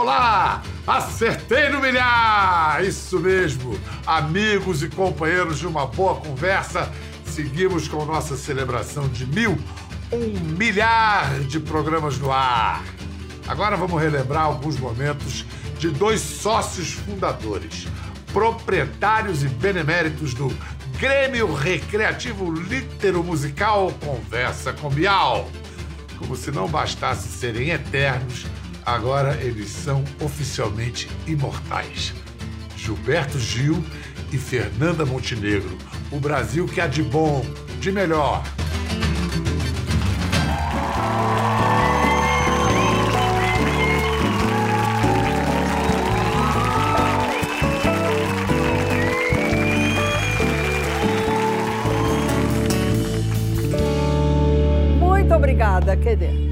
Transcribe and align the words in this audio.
Olá! 0.00 0.62
Acertei 0.86 1.68
no 1.68 1.78
milhar! 1.78 2.82
Isso 2.82 3.20
mesmo! 3.20 3.78
Amigos 4.06 4.82
e 4.82 4.88
companheiros 4.88 5.58
de 5.58 5.66
uma 5.66 5.86
boa 5.86 6.14
conversa, 6.14 6.90
seguimos 7.26 7.86
com 7.86 8.06
nossa 8.06 8.34
celebração 8.34 9.06
de 9.08 9.26
mil, 9.26 9.58
um 10.10 10.40
milhar 10.56 11.40
de 11.40 11.60
programas 11.60 12.16
no 12.16 12.32
ar. 12.32 12.82
Agora 13.46 13.76
vamos 13.76 14.00
relembrar 14.00 14.44
alguns 14.44 14.80
momentos 14.80 15.44
de 15.78 15.90
dois 15.90 16.22
sócios 16.22 16.92
fundadores, 16.92 17.86
proprietários 18.32 19.42
e 19.42 19.48
beneméritos 19.48 20.32
do 20.32 20.50
Grêmio 20.98 21.52
Recreativo 21.52 22.50
Litero 22.50 23.22
Musical 23.22 23.92
Conversa 24.02 24.72
com 24.72 24.88
Bial. 24.88 25.50
Como 26.18 26.34
se 26.36 26.50
não 26.50 26.66
bastasse 26.66 27.28
serem 27.28 27.68
eternos, 27.68 28.46
agora 28.90 29.38
eles 29.40 29.70
são 29.70 30.04
oficialmente 30.20 31.08
imortais. 31.26 32.12
Gilberto 32.76 33.38
Gil 33.38 33.84
e 34.32 34.36
Fernanda 34.36 35.06
Montenegro. 35.06 35.78
O 36.10 36.18
Brasil 36.18 36.66
que 36.66 36.80
há 36.80 36.86
de 36.86 37.02
bom, 37.02 37.44
de 37.78 37.92
melhor. 37.92 38.42
Muito 54.98 55.32
obrigada, 55.34 55.96
Kedê. 55.96 56.49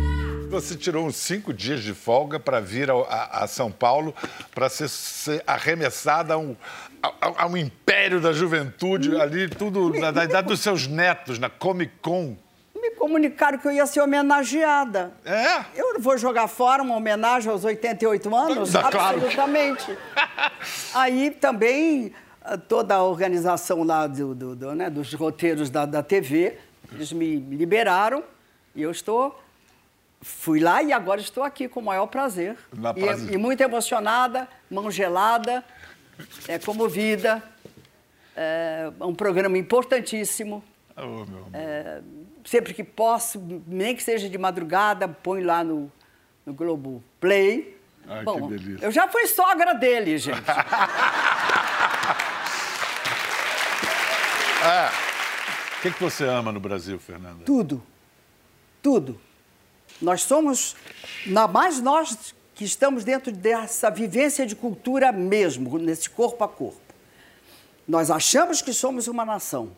Você 0.48 0.74
tirou 0.76 1.06
uns 1.06 1.16
cinco 1.16 1.52
dias 1.52 1.82
de 1.82 1.92
folga 1.92 2.40
para 2.40 2.58
vir 2.60 2.90
ao- 2.90 3.04
a, 3.10 3.44
a 3.44 3.46
São 3.46 3.70
Paulo 3.70 4.14
para 4.54 4.68
ser, 4.68 4.88
ser 4.88 5.42
arremessada 5.46 6.34
a 6.34 6.38
um, 6.38 6.56
a- 7.02 7.42
a 7.42 7.46
um 7.46 7.56
império 7.56 8.20
da 8.20 8.32
juventude 8.32 9.14
ali, 9.20 9.48
tudo 9.48 9.90
na, 10.00 10.10
da 10.10 10.24
idade 10.24 10.48
dos 10.48 10.60
seus 10.60 10.86
netos, 10.86 11.38
na 11.38 11.50
Comic 11.50 11.92
Con. 12.00 12.36
Me 12.74 12.90
comunicaram 12.92 13.58
que 13.58 13.68
eu 13.68 13.72
ia 13.72 13.86
ser 13.86 14.00
homenageada. 14.00 15.12
É? 15.24 15.64
Eu 15.76 15.94
não 15.94 16.00
vou 16.00 16.16
jogar 16.16 16.48
fora 16.48 16.82
uma 16.82 16.96
homenagem 16.96 17.50
aos 17.50 17.64
88 17.64 18.34
anos? 18.34 18.72
Tá 18.72 18.90
claro. 18.90 19.18
Absolutamente. 19.18 19.96
Aí 20.94 21.30
também 21.30 22.12
ah, 22.42 22.56
toda 22.56 22.94
a 22.94 23.02
organização 23.02 23.82
lá 23.82 24.06
do, 24.06 24.34
do- 24.34 24.56
do, 24.56 24.74
né, 24.74 24.88
dos 24.88 25.12
roteiros 25.12 25.68
da, 25.68 25.84
da 25.84 26.02
TV, 26.02 26.56
eles 26.92 27.12
me 27.12 27.36
liberaram 27.36 28.24
e 28.74 28.80
eu 28.82 28.90
estou. 28.90 29.38
Fui 30.20 30.58
lá 30.60 30.82
e 30.82 30.92
agora 30.92 31.20
estou 31.20 31.44
aqui 31.44 31.68
com 31.68 31.80
o 31.80 31.82
maior 31.82 32.06
prazer. 32.06 32.56
Na 32.72 32.90
E- 32.90 32.94
prazer. 33.04 33.32
E, 33.32 33.36
muito 33.36 33.60
emocionada, 33.62 34.48
mão 34.70 34.90
gelada, 34.90 35.64
é, 36.46 36.58
comovida. 36.58 37.42
É 38.36 38.90
um 39.00 39.14
programa 39.14 39.56
importantíssimo. 39.58 40.62
Oh, 40.96 41.02
meu 41.02 41.18
amor. 41.22 42.02
sempre 42.44 42.72
que 42.74 42.82
posso, 42.82 43.40
nem 43.66 43.94
que 43.94 44.02
seja 44.02 44.28
de 44.28 44.36
madrugada, 44.38 45.06
põe 45.08 45.42
lá 45.42 45.62
no, 45.62 45.90
no 46.46 46.52
Globo 46.54 47.02
Play. 47.20 47.76
Ai, 48.08 48.18
que 48.20 48.24
Bom, 48.24 48.48
delícia. 48.48 48.84
eu 48.84 48.90
já 48.90 49.06
fui 49.08 49.26
sogra 49.26 49.74
dele, 49.74 50.18
gente. 50.18 50.40
O 55.78 55.80
que, 55.82 55.92
que 55.92 56.00
você 56.02 56.24
ama 56.24 56.50
no 56.50 56.58
Brasil, 56.58 56.98
Fernanda? 56.98 57.44
Tudo. 57.44 57.80
Tudo. 58.82 59.20
Nós 60.00 60.22
somos, 60.22 60.76
na 61.26 61.48
mais 61.48 61.80
nós 61.80 62.34
que 62.54 62.64
estamos 62.64 63.04
dentro 63.04 63.30
dessa 63.30 63.90
vivência 63.90 64.44
de 64.44 64.56
cultura 64.56 65.12
mesmo, 65.12 65.78
nesse 65.78 66.10
corpo 66.10 66.42
a 66.42 66.48
corpo. 66.48 66.80
Nós 67.86 68.10
achamos 68.10 68.60
que 68.60 68.72
somos 68.72 69.06
uma 69.06 69.24
nação. 69.24 69.70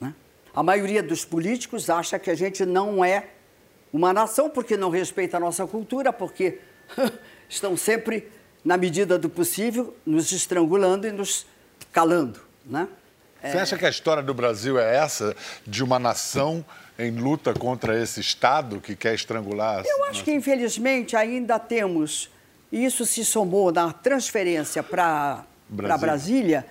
né? 0.00 0.14
A 0.54 0.62
maioria 0.62 1.02
dos 1.02 1.24
políticos 1.24 1.88
acha 1.88 2.18
que 2.18 2.30
a 2.30 2.34
gente 2.34 2.64
não 2.66 3.04
é 3.04 3.28
uma 3.92 4.12
nação 4.12 4.48
porque 4.48 4.76
não 4.76 4.90
respeita 4.90 5.36
a 5.36 5.40
nossa 5.40 5.66
cultura, 5.66 6.12
porque 6.12 6.58
estão 7.48 7.76
sempre, 7.76 8.30
na 8.64 8.76
medida 8.76 9.18
do 9.18 9.28
possível, 9.28 9.96
nos 10.04 10.30
estrangulando 10.30 11.06
e 11.06 11.12
nos 11.12 11.46
calando. 11.90 12.40
Né? 12.64 12.86
Você 13.42 13.58
acha 13.58 13.76
que 13.76 13.84
a 13.84 13.90
história 13.90 14.22
do 14.22 14.32
Brasil 14.32 14.78
é 14.78 14.96
essa, 14.96 15.34
de 15.66 15.82
uma 15.82 15.98
nação 15.98 16.64
em 16.98 17.10
luta 17.10 17.54
contra 17.54 18.00
esse 18.00 18.20
Estado 18.20 18.80
que 18.80 18.94
quer 18.94 19.14
estrangular? 19.14 19.84
Eu 19.86 20.04
acho 20.06 20.22
que, 20.24 20.32
infelizmente, 20.32 21.16
ainda 21.16 21.58
temos, 21.58 22.30
e 22.70 22.84
isso 22.84 23.04
se 23.06 23.24
somou 23.24 23.72
na 23.72 23.92
transferência 23.92 24.82
para 24.82 25.44
Brasília. 25.68 25.98
Brasília, 25.98 26.66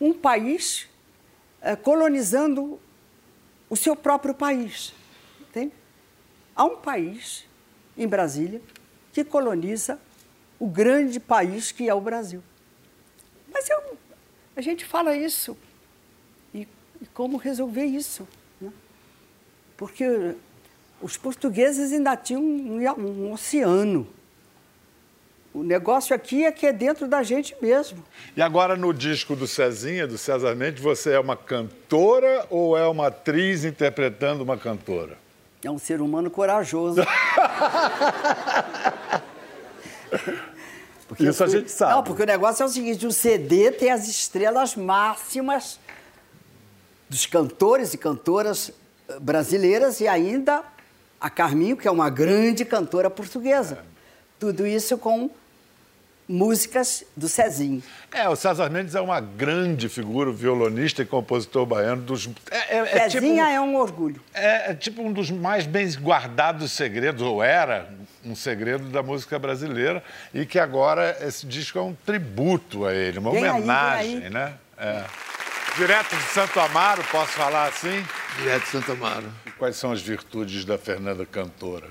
um 0.00 0.12
país 0.12 0.88
eh, 1.62 1.74
colonizando 1.76 2.78
o 3.68 3.76
seu 3.76 3.96
próprio 3.96 4.34
país. 4.34 4.92
Entende? 5.40 5.72
Há 6.54 6.64
um 6.64 6.76
país 6.76 7.44
em 7.96 8.06
Brasília 8.06 8.60
que 9.12 9.24
coloniza 9.24 9.98
o 10.58 10.66
grande 10.66 11.18
país 11.18 11.72
que 11.72 11.88
é 11.88 11.94
o 11.94 12.00
Brasil. 12.00 12.42
Mas 13.52 13.68
eu, 13.68 13.96
a 14.54 14.60
gente 14.60 14.84
fala 14.84 15.16
isso. 15.16 15.56
E, 16.54 16.68
e 17.00 17.06
como 17.14 17.36
resolver 17.36 17.84
isso? 17.84 18.28
Porque 19.76 20.34
os 21.00 21.16
portugueses 21.16 21.92
ainda 21.92 22.16
tinham 22.16 22.42
um, 22.42 22.80
um 22.98 23.32
oceano. 23.32 24.06
O 25.52 25.62
negócio 25.62 26.14
aqui 26.14 26.44
é 26.44 26.52
que 26.52 26.66
é 26.66 26.72
dentro 26.72 27.08
da 27.08 27.22
gente 27.22 27.56
mesmo. 27.62 28.04
E 28.36 28.42
agora 28.42 28.76
no 28.76 28.92
disco 28.92 29.34
do 29.34 29.46
Cezinha, 29.46 30.06
do 30.06 30.18
César 30.18 30.54
Mendes, 30.54 30.82
você 30.82 31.12
é 31.12 31.20
uma 31.20 31.36
cantora 31.36 32.46
ou 32.50 32.76
é 32.76 32.86
uma 32.86 33.06
atriz 33.06 33.64
interpretando 33.64 34.42
uma 34.42 34.58
cantora? 34.58 35.16
É 35.64 35.70
um 35.70 35.78
ser 35.78 36.02
humano 36.02 36.30
corajoso. 36.30 37.00
Porque 41.08 41.24
Isso 41.28 41.42
a 41.42 41.46
gente 41.46 41.70
sabe. 41.70 41.94
Não, 41.94 42.04
porque 42.04 42.22
o 42.22 42.26
negócio 42.26 42.62
é 42.62 42.66
o 42.66 42.68
seguinte: 42.68 43.06
o 43.06 43.12
CD 43.12 43.72
tem 43.72 43.90
as 43.90 44.06
estrelas 44.06 44.76
máximas 44.76 45.80
dos 47.08 47.24
cantores 47.24 47.94
e 47.94 47.98
cantoras 47.98 48.72
brasileiras 49.20 50.00
e 50.00 50.08
ainda 50.08 50.62
a 51.20 51.30
Carminho, 51.30 51.76
que 51.76 51.88
é 51.88 51.90
uma 51.90 52.10
grande 52.10 52.64
cantora 52.64 53.08
portuguesa. 53.10 53.78
Tudo 54.38 54.66
isso 54.66 54.98
com 54.98 55.30
músicas 56.28 57.04
do 57.16 57.28
Cezinho. 57.28 57.82
É, 58.12 58.28
o 58.28 58.34
César 58.34 58.68
Mendes 58.68 58.94
é 58.96 59.00
uma 59.00 59.20
grande 59.20 59.88
figura, 59.88 60.32
violonista 60.32 61.02
e 61.02 61.06
compositor 61.06 61.64
baiano 61.64 62.02
dos. 62.02 62.28
É, 62.50 62.76
é- 62.76 62.78
é 62.78 63.08
tipo, 63.08 63.22
Cezinha 63.24 63.48
é 63.48 63.60
um 63.60 63.76
orgulho. 63.76 64.20
é- 64.34 64.72
é 64.72 64.74
tipo 64.74 65.02
um 65.02 65.12
dos 65.12 65.30
mais 65.30 65.66
bem 65.66 65.88
guardados 65.94 66.72
segredos, 66.72 67.22
ou 67.22 67.42
era 67.42 67.88
um 68.24 68.34
segredo 68.34 68.88
da 68.88 69.04
música 69.04 69.38
brasileira, 69.38 70.02
e 70.34 70.44
que 70.44 70.58
agora 70.58 71.16
esse 71.20 71.46
disco 71.46 71.78
é 71.78 71.82
um 71.82 71.94
tributo 72.04 72.84
a 72.84 72.92
ele, 72.92 73.20
uma 73.20 73.30
Vem 73.30 73.44
aí, 73.44 73.50
homenagem, 73.50 74.24
aí. 74.24 74.30
né? 74.30 74.54
É. 74.76 75.04
Direto 75.76 76.16
de 76.16 76.22
Santo 76.22 76.58
Amaro, 76.58 77.04
posso 77.12 77.32
falar 77.32 77.68
assim? 77.68 78.02
Direto 78.38 78.64
de 78.64 78.70
Santa 78.70 78.92
Amaro. 78.92 79.30
Quais 79.58 79.76
são 79.76 79.92
as 79.92 80.00
virtudes 80.00 80.64
da 80.64 80.78
Fernanda 80.78 81.26
cantora, 81.26 81.90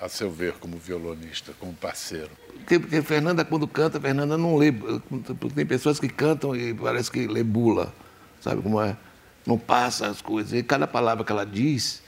a 0.00 0.08
seu 0.08 0.30
ver, 0.30 0.54
como 0.54 0.78
violonista, 0.78 1.52
como 1.60 1.74
parceiro? 1.74 2.30
Porque, 2.54 2.78
porque 2.78 2.96
a 2.96 3.02
Fernanda, 3.02 3.44
quando 3.44 3.68
canta, 3.68 3.98
a 3.98 4.00
Fernanda 4.00 4.38
não 4.38 4.56
lê. 4.56 4.72
Porque 4.72 5.54
tem 5.54 5.66
pessoas 5.66 6.00
que 6.00 6.08
cantam 6.08 6.56
e 6.56 6.72
parece 6.72 7.10
que 7.10 7.26
lê 7.26 7.44
bula. 7.44 7.92
Sabe 8.40 8.62
como 8.62 8.80
é? 8.80 8.96
Não 9.44 9.58
passa 9.58 10.06
as 10.06 10.22
coisas. 10.22 10.54
E 10.54 10.62
cada 10.62 10.86
palavra 10.86 11.22
que 11.22 11.30
ela 11.30 11.44
diz 11.44 12.02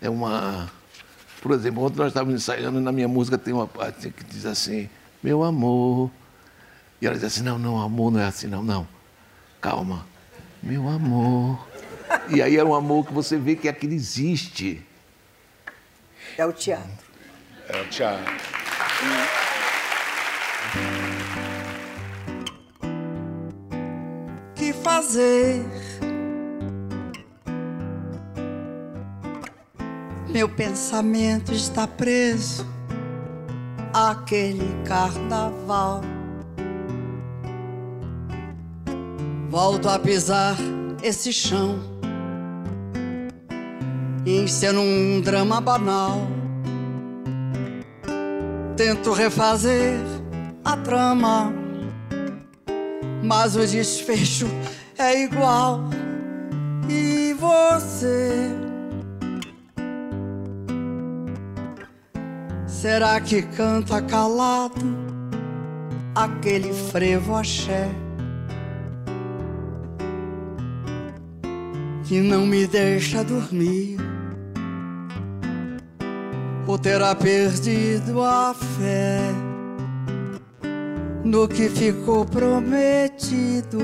é 0.00 0.08
uma. 0.08 0.70
Por 1.42 1.50
exemplo, 1.50 1.82
ontem 1.82 1.98
nós 1.98 2.08
estávamos 2.08 2.40
ensaiando 2.40 2.78
e 2.78 2.82
na 2.82 2.92
minha 2.92 3.08
música 3.08 3.36
tem 3.36 3.52
uma 3.52 3.66
parte 3.66 4.08
que 4.08 4.22
diz 4.22 4.46
assim: 4.46 4.88
Meu 5.20 5.42
amor. 5.42 6.12
E 7.02 7.08
ela 7.08 7.16
diz 7.16 7.24
assim: 7.24 7.42
Não, 7.42 7.58
não, 7.58 7.82
amor 7.82 8.12
não 8.12 8.20
é 8.20 8.26
assim, 8.26 8.46
não, 8.46 8.62
não. 8.62 8.86
Calma. 9.60 10.13
Meu 10.64 10.88
amor. 10.88 11.68
E 12.30 12.40
aí 12.40 12.56
é 12.56 12.64
um 12.64 12.74
amor 12.74 13.06
que 13.06 13.12
você 13.12 13.36
vê 13.36 13.54
que 13.54 13.68
aquilo 13.68 13.92
existe. 13.92 14.82
É 16.38 16.46
o 16.46 16.52
teatro. 16.54 17.04
É 17.68 17.82
o 17.82 17.88
teatro. 17.88 18.32
que 24.54 24.72
fazer. 24.72 25.62
Meu 30.30 30.48
pensamento 30.48 31.52
está 31.52 31.86
preso 31.86 32.66
àquele 33.92 34.82
carnaval. 34.84 36.13
Volto 39.54 39.88
a 39.88 40.00
pisar 40.00 40.56
esse 41.00 41.32
chão, 41.32 41.78
enceno 44.26 44.80
um 44.80 45.20
drama 45.20 45.60
banal. 45.60 46.22
Tento 48.76 49.12
refazer 49.12 49.96
a 50.64 50.76
trama, 50.76 51.52
mas 53.22 53.54
o 53.54 53.64
desfecho 53.64 54.48
é 54.98 55.22
igual. 55.22 55.84
E 56.90 57.32
você? 57.34 58.50
Será 62.66 63.20
que 63.20 63.42
canta 63.42 64.02
calado 64.02 64.84
aquele 66.16 66.72
frevo 66.72 67.36
axé? 67.36 68.03
Que 72.04 72.20
não 72.20 72.46
me 72.46 72.66
deixa 72.66 73.24
dormir 73.24 73.98
ou 76.66 76.78
terá 76.78 77.14
perdido 77.14 78.22
a 78.22 78.54
fé 78.54 79.20
no 81.24 81.48
que 81.48 81.68
ficou 81.68 82.24
prometido, 82.26 83.80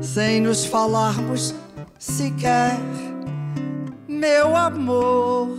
sem 0.00 0.40
nos 0.40 0.64
falarmos 0.64 1.54
sequer, 1.98 2.78
meu 4.08 4.56
amor. 4.56 5.58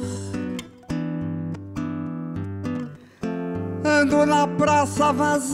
Ando 3.85 4.25
na 4.25 4.47
praça 4.47 5.13
vazia 5.13 5.53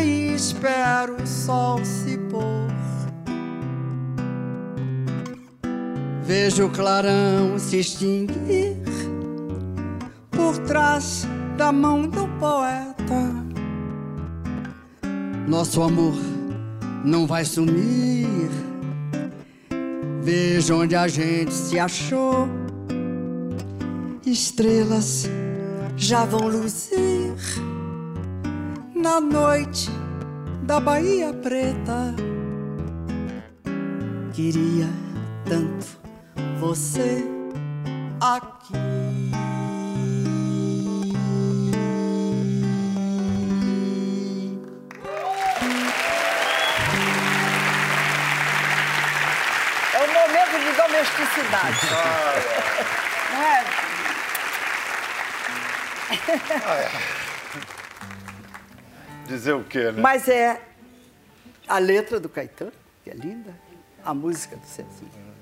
e 0.00 0.34
espero 0.34 1.22
o 1.22 1.26
sol 1.26 1.84
Vejo 6.26 6.64
o 6.64 6.70
clarão 6.70 7.58
se 7.58 7.80
extinguir 7.80 8.78
por 10.30 10.56
trás 10.60 11.26
da 11.58 11.70
mão 11.70 12.08
do 12.08 12.26
poeta. 12.40 12.94
Nosso 15.46 15.82
amor 15.82 16.14
não 17.04 17.26
vai 17.26 17.44
sumir. 17.44 18.48
Vejo 20.22 20.80
onde 20.80 20.96
a 20.96 21.06
gente 21.08 21.52
se 21.52 21.78
achou. 21.78 22.48
Estrelas 24.24 25.28
já 25.94 26.24
vão 26.24 26.48
luzir 26.48 27.34
na 28.94 29.20
noite 29.20 29.90
da 30.62 30.80
Bahia 30.80 31.34
Preta. 31.34 32.14
Queria 34.32 34.88
tanto 35.44 36.03
você 36.64 37.22
aqui. 38.22 38.72
É 49.92 49.98
um 49.98 50.12
momento 50.14 50.58
de 50.58 50.72
domesticidade. 50.72 51.80
Não 56.64 56.72
é? 56.72 56.90
Dizer 59.26 59.52
o 59.52 59.64
quê, 59.64 59.92
né? 59.92 60.00
Mas 60.00 60.28
é 60.28 60.62
a 61.68 61.78
letra 61.78 62.18
do 62.18 62.30
Caetano, 62.30 62.72
que 63.02 63.10
é 63.10 63.14
linda, 63.14 63.54
a 64.02 64.14
música 64.14 64.56
do 64.56 64.64
Cezinha. 64.64 65.33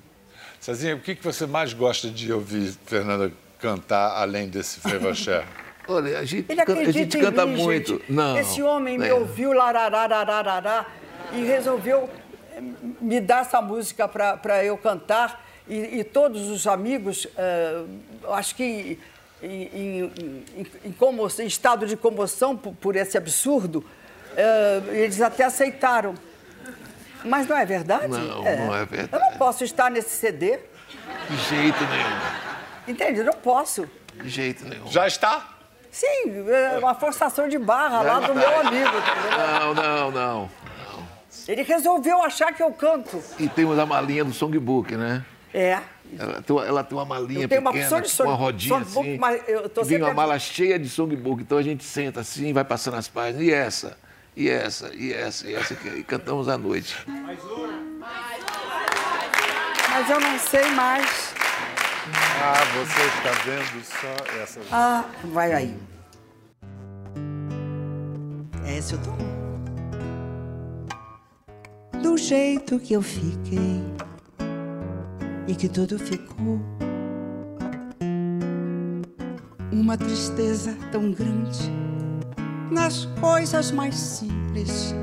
Cezinha, 0.63 0.95
o 0.95 1.01
que 1.01 1.17
que 1.17 1.25
você 1.25 1.45
mais 1.45 1.73
gosta 1.73 2.09
de 2.09 2.33
ouvir 2.33 2.73
Fernanda 2.87 3.33
cantar 3.59 4.13
além 4.23 4.49
desse 4.49 4.79
frevaché? 4.79 5.43
Olha, 5.89 6.21
a 6.21 6.25
gente, 6.25 6.55
can- 6.55 6.79
a 6.79 6.93
gente 6.93 7.19
em 7.19 7.21
canta 7.21 7.45
mim, 7.45 7.61
muito. 7.61 7.95
gente. 7.95 8.13
Não. 8.13 8.39
Esse 8.39 8.63
homem 8.63 8.97
me 8.97 9.09
é. 9.09 9.13
ouviu 9.13 9.53
larararararará 9.53 10.87
e 11.33 11.43
resolveu 11.45 12.09
eh, 12.55 12.61
me 13.01 13.21
dar 13.21 13.41
essa 13.41 13.61
música 13.61 14.07
para 14.07 14.65
eu 14.65 14.79
cantar. 14.79 15.45
E, 15.69 15.99
e 15.99 16.05
todos 16.05 16.49
os 16.49 16.69
amigos, 16.69 17.27
eh, 17.37 17.83
acho 18.31 18.55
que 18.55 19.01
em, 19.43 19.49
em- 19.51 20.13
em- 20.57 20.67
em 20.85 20.93
como- 20.93 21.27
em 21.41 21.47
estado 21.47 21.89
de 21.89 21.97
comoção 21.97 22.57
por, 22.57 22.73
por 22.75 22.95
esse 22.95 23.19
absurdo, 23.19 23.85
eh, 24.37 24.81
eles 24.93 25.21
até 25.21 25.43
aceitaram. 25.43 26.15
Mas 27.25 27.47
não 27.47 27.57
é 27.57 27.65
verdade? 27.65 28.09
Não, 28.09 28.43
não 28.43 28.75
é 28.75 28.85
verdade. 28.85 29.11
Eu 29.13 29.31
não 29.31 29.39
posso 29.39 29.65
estar 29.65 29.91
nesse 29.91 30.11
CD, 30.11 30.59
De 31.31 31.37
jeito 31.49 31.85
nenhum. 31.85 32.21
entende? 32.89 33.19
Eu 33.21 33.25
não 33.25 33.33
posso. 33.33 33.89
De 34.15 34.29
jeito 34.29 34.65
nenhum. 34.69 34.87
Já 34.89 35.07
está? 35.07 35.49
Sim, 35.91 36.47
é 36.49 36.79
uma 36.79 36.95
forçação 36.95 37.49
de 37.49 37.59
barra 37.59 38.03
lá 38.03 38.21
do 38.21 38.35
meu 38.35 38.61
amigo. 38.61 38.89
entendeu? 38.89 39.75
Não, 39.75 39.75
não, 39.75 40.11
não. 40.11 40.51
Ele 41.49 41.63
resolveu 41.63 42.23
achar 42.23 42.53
que 42.53 42.63
eu 42.63 42.71
canto. 42.73 43.23
E 43.39 43.49
temos 43.49 43.79
a 43.79 43.85
malinha 43.85 44.25
do 44.25 44.33
songbook, 44.33 44.95
né? 44.97 45.25
É. 45.53 45.79
Ela 46.19 46.43
tem, 46.43 46.55
uma- 46.57 46.67
ela 46.67 46.85
tem 46.85 46.97
uma 46.97 47.05
malinha 47.05 47.47
uma 47.59 47.73
pequena, 47.73 47.97
de 47.97 48.03
com 48.03 48.09
song- 48.09 48.29
uma 48.29 48.37
rodinha 48.37 48.79
songbook, 48.85 49.09
assim. 49.09 49.19
mas 49.19 49.43
eu 49.49 49.69
tô 49.69 49.81
vem 49.83 49.91
sempre 49.99 50.05
uma 50.05 50.15
mala 50.15 50.39
cheia 50.39 50.79
de 50.79 50.89
songbook. 50.89 51.43
Então 51.43 51.59
a 51.59 51.63
gente 51.63 51.85
senta 51.85 52.21
assim, 52.21 52.53
vai 52.53 52.65
passando 52.65 52.97
as 52.97 53.09
páginas. 53.09 53.43
E 53.43 53.53
essa, 53.53 53.97
e 54.35 54.49
essa, 54.49 54.95
e 54.95 55.13
essa, 55.13 55.47
e 55.47 55.55
essa. 55.55 55.75
E 55.75 56.03
cantamos 56.03 56.49
à 56.49 56.57
noite. 56.57 56.97
Mas 57.07 57.39
eu 60.09 60.21
não 60.21 60.39
sei 60.39 60.71
mais. 60.71 61.35
Ah, 62.41 62.65
você 62.75 63.03
está 63.03 63.31
vendo 63.45 63.85
só 63.85 64.15
essa. 64.43 64.61
Ah, 64.73 65.05
vai 65.25 65.53
aí. 65.53 65.77
É 68.65 68.79
esse 68.79 68.95
o 68.95 68.99
tom. 68.99 69.19
Do 72.01 72.17
jeito 72.17 72.81
que 72.81 72.95
eu 72.95 73.03
fiquei 73.03 73.85
e 75.47 75.55
que 75.55 75.69
tudo 75.69 75.99
ficou. 75.99 76.59
Uma 79.71 79.99
tristeza 79.99 80.75
tão 80.91 81.13
grande 81.13 81.82
nas 82.73 83.07
coisas 83.21 83.71
mais 83.71 83.95
simples 83.95 84.95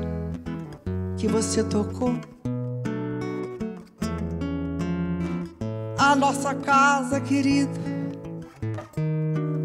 que 1.16 1.28
você 1.28 1.62
tocou. 1.64 2.14
A 5.96 6.16
nossa 6.16 6.54
casa, 6.54 7.20
querido, 7.20 7.78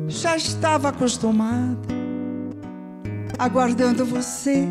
já 0.07 0.37
estava 0.37 0.89
acostumada 0.89 1.95
aguardando 3.37 4.05
você. 4.05 4.67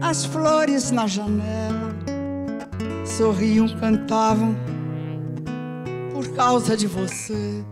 As 0.00 0.24
flores 0.24 0.90
na 0.90 1.06
janela 1.06 1.94
sorriam, 3.04 3.68
cantavam 3.78 4.54
por 6.12 6.28
causa 6.34 6.76
de 6.76 6.86
você. 6.86 7.64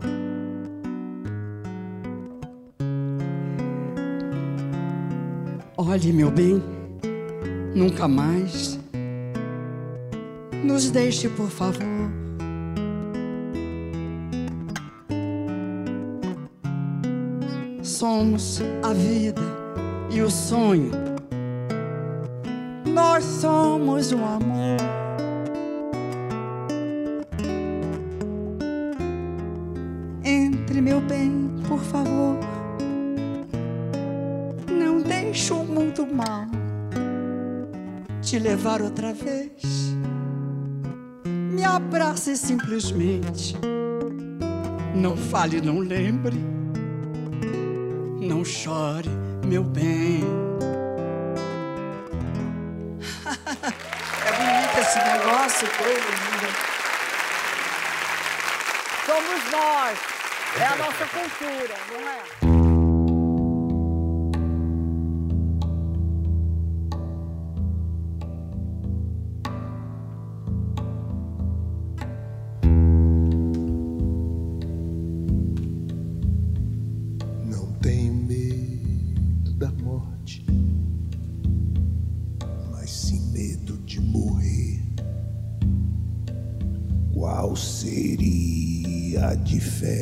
Olhe, 5.93 6.11
meu 6.11 6.31
bem, 6.31 6.63
nunca 7.75 8.09
mais 8.09 8.81
nos 10.65 10.91
deixe, 10.91 11.29
por 11.29 11.51
favor. 11.51 11.83
Somos 17.83 18.63
a 18.83 18.95
vida 18.95 19.43
e 20.11 20.23
o 20.23 20.31
sonho. 20.31 20.93
Nós 22.87 23.23
somos 23.23 24.13
o 24.13 24.17
amor. 24.17 24.79
Entre, 30.25 30.81
meu 30.81 31.03
bem, 31.03 31.51
por 31.69 31.81
favor. 31.81 32.62
Não 35.33 35.39
deixe 35.39 35.53
o 35.55 35.65
mundo 35.65 36.07
mal 36.07 36.45
te 38.21 38.39
levar 38.39 38.83
outra 38.83 39.15
vez. 39.15 39.63
Me 41.25 41.65
abrace 41.65 42.37
simplesmente. 42.37 43.57
Não 44.95 45.17
fale, 45.17 45.63
não 45.63 45.79
lembre. 45.79 46.37
Não 48.21 48.45
chore, 48.45 49.09
meu 49.47 49.65
bem. 49.65 50.21
é 54.27 54.33
bonito 54.37 54.79
esse 54.83 54.99
negócio 54.99 55.67
todo. 55.79 56.13
Somos 59.07 59.51
nós. 59.51 59.99
É 60.61 60.67
a 60.67 60.77
nossa 60.77 61.07
cultura, 61.07 61.75
não 61.91 62.07
é? 62.07 62.52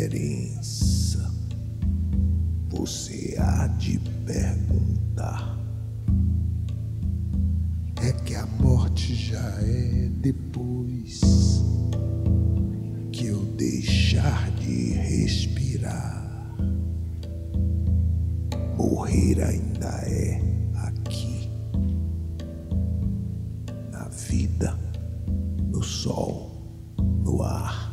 Diferença? 0.01 1.31
Você 2.71 3.37
há 3.39 3.67
de 3.67 3.99
perguntar. 4.25 5.59
É 8.03 8.13
que 8.25 8.35
a 8.35 8.47
morte 8.47 9.15
já 9.15 9.59
é 9.61 10.09
depois 10.09 11.21
que 13.13 13.27
eu 13.27 13.45
deixar 13.57 14.51
de 14.53 14.93
respirar. 14.93 16.57
Morrer 18.79 19.43
ainda 19.43 19.89
é 20.07 20.41
aqui, 20.77 21.51
na 23.93 24.09
vida, 24.09 24.79
no 25.71 25.83
sol, 25.83 26.95
no 27.23 27.43
ar. 27.43 27.90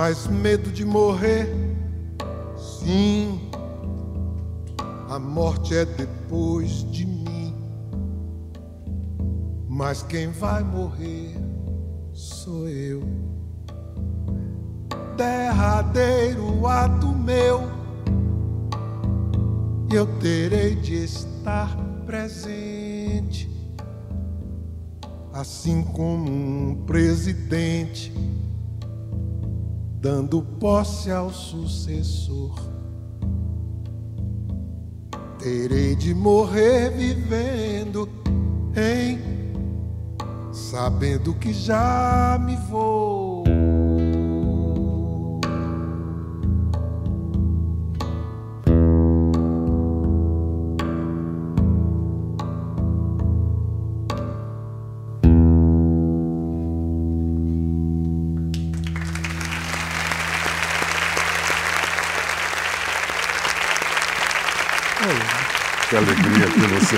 Mas 0.00 0.28
medo 0.28 0.70
de 0.70 0.84
morrer. 0.84 1.52
Sim, 2.56 3.50
a 5.10 5.18
morte 5.18 5.74
é 5.74 5.84
depois 5.84 6.88
de 6.92 7.04
mim, 7.04 7.52
mas 9.68 10.00
quem 10.04 10.28
vai 10.28 10.62
morrer 10.62 11.36
sou 12.12 12.68
eu. 12.68 13.02
Derradeiro 15.16 16.64
ato 16.64 17.08
meu, 17.08 17.62
eu 19.92 20.06
terei 20.20 20.76
de 20.76 20.94
estar 20.94 21.76
presente, 22.06 23.50
assim 25.32 25.82
como 25.82 26.30
um 26.30 26.84
presidente 26.86 28.12
dando 30.00 30.42
posse 30.42 31.10
ao 31.10 31.30
sucessor. 31.30 32.54
Terei 35.38 35.94
de 35.96 36.14
morrer 36.14 36.90
vivendo, 36.90 38.08
hein? 38.76 39.18
Sabendo 40.52 41.34
que 41.34 41.52
já 41.52 42.38
me 42.40 42.56
vou. 42.68 43.17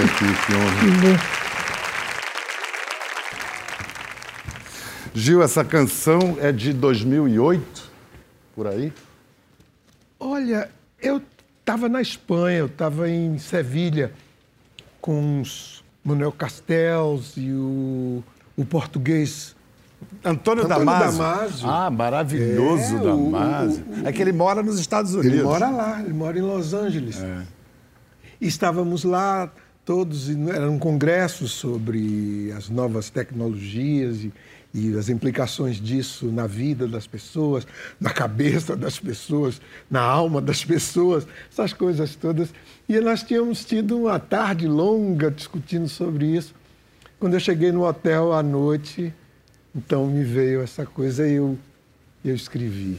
Aqui, 0.02 0.25
que 0.47 0.54
honra. 0.54 1.21
Gil, 5.14 5.42
essa 5.42 5.64
canção 5.64 6.37
é 6.40 6.52
de 6.52 6.73
2008, 6.73 7.90
por 8.54 8.66
aí? 8.66 8.92
Olha, 10.19 10.71
eu 11.02 11.21
estava 11.61 11.88
na 11.88 12.00
Espanha, 12.00 12.59
eu 12.59 12.66
estava 12.66 13.09
em 13.09 13.37
Sevilha 13.38 14.12
com 15.00 15.40
os 15.40 15.83
Manuel 16.04 16.30
Castells 16.33 17.33
e 17.37 17.50
o, 17.52 18.23
o 18.57 18.64
português 18.64 19.57
Antônio, 20.25 20.64
Antônio 20.64 20.85
Damasio. 20.87 21.19
Damasio. 21.19 21.69
Ah, 21.69 21.90
maravilhoso 21.90 22.97
É, 22.97 23.00
o- 23.00 23.30
Damasio. 23.30 23.85
É 24.04 24.12
que 24.12 24.23
ele 24.23 24.33
mora 24.33 24.62
nos 24.62 24.78
Estados 24.78 25.12
Unidos. 25.14 25.33
Ele 25.35 25.42
mora 25.42 25.69
lá, 25.71 26.00
ele 26.00 26.12
mora 26.14 26.38
em 26.38 26.42
Los 26.42 26.73
Angeles. 26.73 27.19
E 28.40 28.47
estávamos 28.47 29.04
lá 29.04 29.50
todos, 29.90 30.30
era 30.30 30.70
um 30.70 30.78
congresso 30.78 31.49
sobre 31.49 32.52
as 32.56 32.68
novas 32.68 33.11
tecnologias 33.11 34.18
e, 34.23 34.32
e 34.73 34.97
as 34.97 35.09
implicações 35.09 35.80
disso 35.80 36.26
na 36.26 36.47
vida 36.47 36.87
das 36.87 37.09
pessoas, 37.09 37.66
na 38.00 38.11
cabeça 38.11 38.76
das 38.76 39.00
pessoas, 39.00 39.61
na 39.90 40.00
alma 40.00 40.40
das 40.40 40.64
pessoas, 40.64 41.26
essas 41.50 41.73
coisas 41.73 42.14
todas. 42.14 42.50
E 42.88 43.00
nós 43.00 43.25
tínhamos 43.25 43.64
tido 43.64 43.99
uma 43.99 44.20
tarde 44.20 44.68
longa 44.68 45.28
discutindo 45.28 45.88
sobre 45.88 46.37
isso. 46.37 46.54
Quando 47.18 47.35
eu 47.35 47.40
cheguei 47.40 47.73
no 47.73 47.85
hotel 47.85 48.32
à 48.32 48.44
noite, 48.44 49.12
então 49.75 50.06
me 50.06 50.23
veio 50.23 50.62
essa 50.62 50.87
coisa 50.87 51.26
e 51.26 51.32
eu, 51.32 51.59
eu 52.25 52.37
escrevi. 52.37 52.97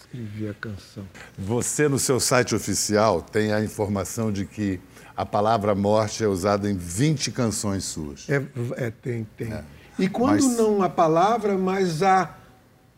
Escrevi 0.00 0.48
a 0.48 0.54
canção. 0.54 1.04
Você, 1.36 1.88
no 1.88 1.98
seu 1.98 2.18
site 2.18 2.54
oficial, 2.54 3.20
tem 3.20 3.52
a 3.52 3.62
informação 3.62 4.32
de 4.32 4.46
que 4.46 4.80
a 5.22 5.26
palavra 5.26 5.72
morte 5.72 6.24
é 6.24 6.26
usada 6.26 6.68
em 6.68 6.76
20 6.76 7.30
canções 7.30 7.84
suas. 7.84 8.28
É, 8.28 8.42
é, 8.76 8.90
tem, 8.90 9.24
tem. 9.36 9.54
E 9.98 10.08
quando 10.08 10.42
Mas- 10.42 10.56
não 10.56 10.82
a 10.82 10.88
palavra, 10.88 11.56
mas 11.56 12.02
a, 12.02 12.34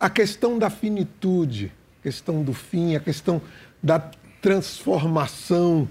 a 0.00 0.08
questão 0.08 0.58
da 0.58 0.70
finitude, 0.70 1.70
a 2.00 2.02
questão 2.02 2.42
do 2.42 2.54
fim, 2.54 2.96
a 2.96 3.00
questão 3.00 3.42
da 3.82 4.02
transformação. 4.40 5.86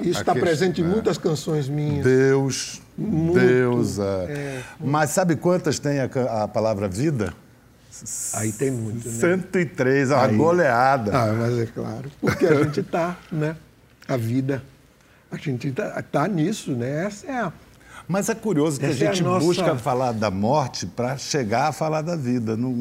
Isso 0.00 0.18
A 0.18 0.20
está 0.20 0.34
presente 0.34 0.80
em 0.80 0.84
é. 0.84 0.88
muitas 0.88 1.18
canções 1.18 1.68
minhas. 1.68 2.04
Deus, 2.04 2.80
Muito, 2.96 3.38
Deus. 3.38 3.98
é. 3.98 4.62
Mas 4.80 5.10
sabe 5.10 5.36
quantas 5.36 5.78
tem 5.78 6.00
a, 6.00 6.04
a 6.44 6.48
palavra 6.48 6.88
vida? 6.88 7.32
Aí 8.34 8.52
tem 8.52 8.70
muito, 8.70 9.06
né? 9.08 9.14
103, 9.20 10.10
é 10.10 10.14
uma 10.14 10.24
Aí- 10.26 10.36
goleada. 10.36 11.10
Ah, 11.16 11.32
mas 11.32 11.58
é 11.58 11.66
claro. 11.66 12.10
Porque 12.20 12.46
a 12.46 12.62
gente 12.64 12.80
está, 12.80 13.16
né? 13.30 13.54
A 14.08 14.16
vida. 14.16 14.62
A 15.30 15.36
gente 15.36 15.68
está 15.68 16.02
tá 16.02 16.28
nisso, 16.28 16.72
né? 16.72 17.04
Essa 17.06 17.26
é 17.26 17.40
a. 17.40 17.52
Mas 18.08 18.28
é 18.28 18.34
curioso 18.34 18.78
que 18.78 18.86
a 18.86 18.90
Essa 18.90 19.04
é 19.04 19.08
a 19.08 19.12
gente 19.12 19.24
nossa- 19.24 19.44
busca 19.44 19.76
falar 19.76 20.12
da 20.12 20.30
morte 20.30 20.86
para 20.86 21.16
chegar 21.16 21.68
a 21.68 21.72
falar 21.72 22.02
da 22.02 22.14
vida, 22.14 22.56
não- 22.56 22.72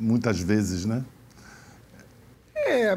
muitas 0.00 0.38
vezes, 0.40 0.84
né? 0.84 1.04
É, 2.54 2.96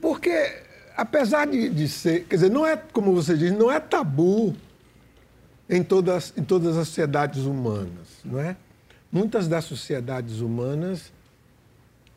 porque 0.00 0.62
apesar 0.96 1.46
de, 1.46 1.68
de 1.70 1.88
ser, 1.88 2.24
quer 2.24 2.36
dizer, 2.36 2.50
não 2.50 2.66
é, 2.66 2.76
como 2.76 3.14
você 3.14 3.36
diz, 3.36 3.50
não 3.52 3.70
é 3.72 3.80
tabu 3.80 4.54
em 5.68 5.82
todas, 5.82 6.32
em 6.36 6.42
todas 6.44 6.76
as 6.76 6.88
sociedades 6.88 7.44
humanas, 7.44 8.08
não 8.24 8.38
é? 8.38 8.54
Muitas 9.10 9.48
das 9.48 9.64
sociedades 9.64 10.40
humanas 10.40 11.10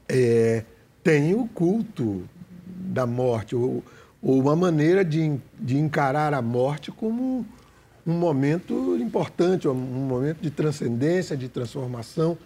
é, 0.10 0.64
têm 1.04 1.34
o 1.36 1.48
culto 1.48 2.28
da 2.66 3.06
morte, 3.06 3.56
ou, 3.56 3.84
ou 4.28 4.42
uma 4.42 4.58
maneira 4.58 5.06
de, 5.06 5.40
de 5.58 5.78
encarar 5.78 6.34
a 6.34 6.42
morte 6.42 6.92
como 6.92 7.46
um 8.06 8.12
momento 8.12 8.98
importante, 9.00 9.70
um 9.70 9.74
momento 9.74 10.40
de 10.42 10.52
transcendência, 10.52 11.38
de 11.38 11.48
transformação. 11.48 12.38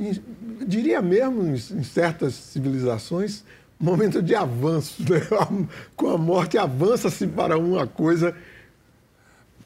E, 0.00 0.18
diria 0.66 1.02
mesmo, 1.02 1.42
em, 1.42 1.52
em 1.52 1.82
certas 1.82 2.32
civilizações, 2.32 3.44
momento 3.78 4.22
de 4.22 4.34
avanço. 4.34 5.02
né? 5.02 5.20
Com 5.94 6.08
a 6.08 6.16
morte, 6.16 6.56
avança-se 6.56 7.26
para 7.26 7.58
uma 7.58 7.86
coisa 7.86 8.34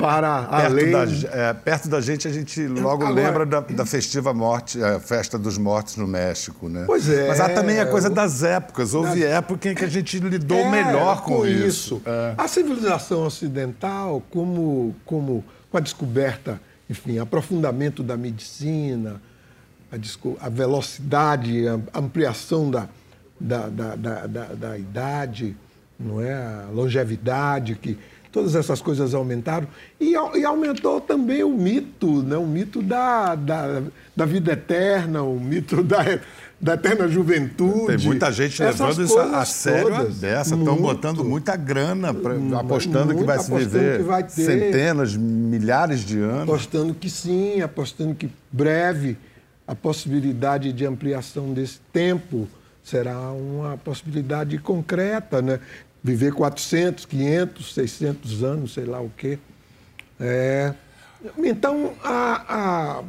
para 0.07 0.43
Perto, 0.43 0.65
além. 0.73 0.91
da, 0.91 1.05
é, 1.33 1.53
perto 1.55 1.89
da 1.89 2.01
gente, 2.01 2.27
a 2.27 2.33
gente 2.33 2.67
logo 2.67 3.05
Agora- 3.05 3.11
lembra 3.15 3.47
da, 3.47 3.61
da 3.61 3.87
festiva 3.87 4.35
morte, 4.35 4.83
a 4.83 4.99
festa 4.99 5.39
dos 5.39 5.57
mortos 5.57 5.97
no 5.97 6.07
México, 6.09 6.69
né? 6.69 6.83
Pois 6.87 7.09
é. 7.09 7.29
Mas 7.29 7.39
há 7.41 7.49
também 7.49 7.79
a 7.79 7.87
coisa 7.87 8.11
das 8.11 8.43
épocas. 8.43 8.95
Houve 8.95 9.23
época 9.25 9.69
em 9.71 9.75
que 9.77 9.85
a 9.85 9.89
gente 9.89 10.19
lidou 10.19 10.59
É, 10.59 10.71
melhor 10.71 11.23
com, 11.23 11.47
isso. 11.47 12.03
É. 12.05 12.35
A 12.37 12.49
civilização 12.49 13.25
ocidental, 13.25 14.21
como, 14.31 14.95
como 15.07 15.45
com 15.71 15.77
a 15.77 15.81
descoberta, 15.81 16.61
enfim, 16.91 17.19
aprofundamento 17.19 18.03
da 18.03 18.17
medicina, 18.17 19.23
a, 19.91 19.97
desco- 19.97 20.37
a 20.41 20.49
velocidade, 20.49 21.65
a 21.69 21.99
ampliação 21.99 22.71
da, 22.71 22.89
da, 23.39 23.69
da, 23.69 23.95
da, 23.97 24.27
da- 24.27 24.55
da 24.55 24.79
idade, 24.79 25.57
não 25.99 26.21
é? 26.21 26.35
a 26.35 26.67
longevidade, 26.73 27.77
que 27.77 27.97
todas 28.33 28.55
essas 28.57 28.81
coisas 28.81 29.13
aumentaram. 29.15 29.69
E, 30.01 30.13
e 30.13 30.45
aumentou 30.45 31.01
também 31.01 31.45
o 31.45 31.51
mito, 31.51 32.23
né? 32.23 32.37
o 32.37 32.47
mito 32.47 32.83
da, 32.83 33.35
da, 33.35 33.83
da 34.17 34.25
vida 34.25 34.53
eterna, 34.53 35.23
o 35.23 35.39
mito 35.39 35.83
da, 35.83 35.99
da 36.61 36.75
eterna 36.75 37.07
juventude. 37.07 37.87
Tem 37.97 38.07
muita 38.07 38.33
gente 38.33 38.63
Essas 38.63 38.81
levando 38.81 39.05
isso 39.05 39.19
a 39.19 39.45
sério 39.45 39.95
todas. 39.97 40.17
dessa. 40.19 40.55
Estão 40.55 40.77
botando 40.77 41.23
muita 41.23 41.55
grana, 41.57 42.15
pra- 42.15 42.35
Muito, 42.35 42.57
apostando 42.57 43.09
que 43.09 43.15
muito, 43.17 43.27
vai 43.27 43.39
se 43.39 43.53
apostando 43.53 43.69
viver 43.71 43.97
que 43.99 44.03
vai 44.05 44.23
ter. 44.25 44.31
centenas, 44.31 45.15
milhares 45.15 46.01
de 46.01 46.19
anos. 46.19 46.43
apostando 46.45 46.95
que 46.95 47.11
sim, 47.11 47.61
apostando 47.61 48.15
que 48.15 48.31
breve 48.51 49.17
a 49.67 49.75
possibilidade 49.75 50.73
de 50.73 50.85
ampliação 50.87 51.53
desse 51.53 51.79
tempo 51.93 52.49
será 52.83 53.17
uma 53.31 53.77
possibilidade 53.79 54.59
concreta, 54.59 55.41
né? 55.41 55.61
Viver 56.03 56.33
400, 56.33 57.07
500, 57.07 57.75
600 57.75 58.43
anos, 58.43 58.75
sei 58.75 58.85
lá 58.85 59.01
o 59.01 59.11
quê. 59.11 59.39
É... 60.19 60.75
Então, 61.39 61.93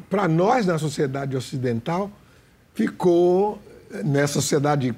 para 0.10 0.28
nós, 0.28 0.68
na 0.68 0.78
sociedade 0.78 1.36
ocidental, 1.36 2.12
ficou, 2.76 3.60
nessa 4.04 4.34
sociedade 4.34 4.96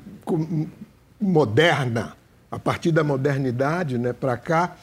moderna, 1.19 2.17
a 2.51 2.59
partir 2.59 2.91
da 2.91 3.03
modernidade 3.03 3.97
né, 3.97 4.11
para 4.11 4.35
cá, 4.35 4.75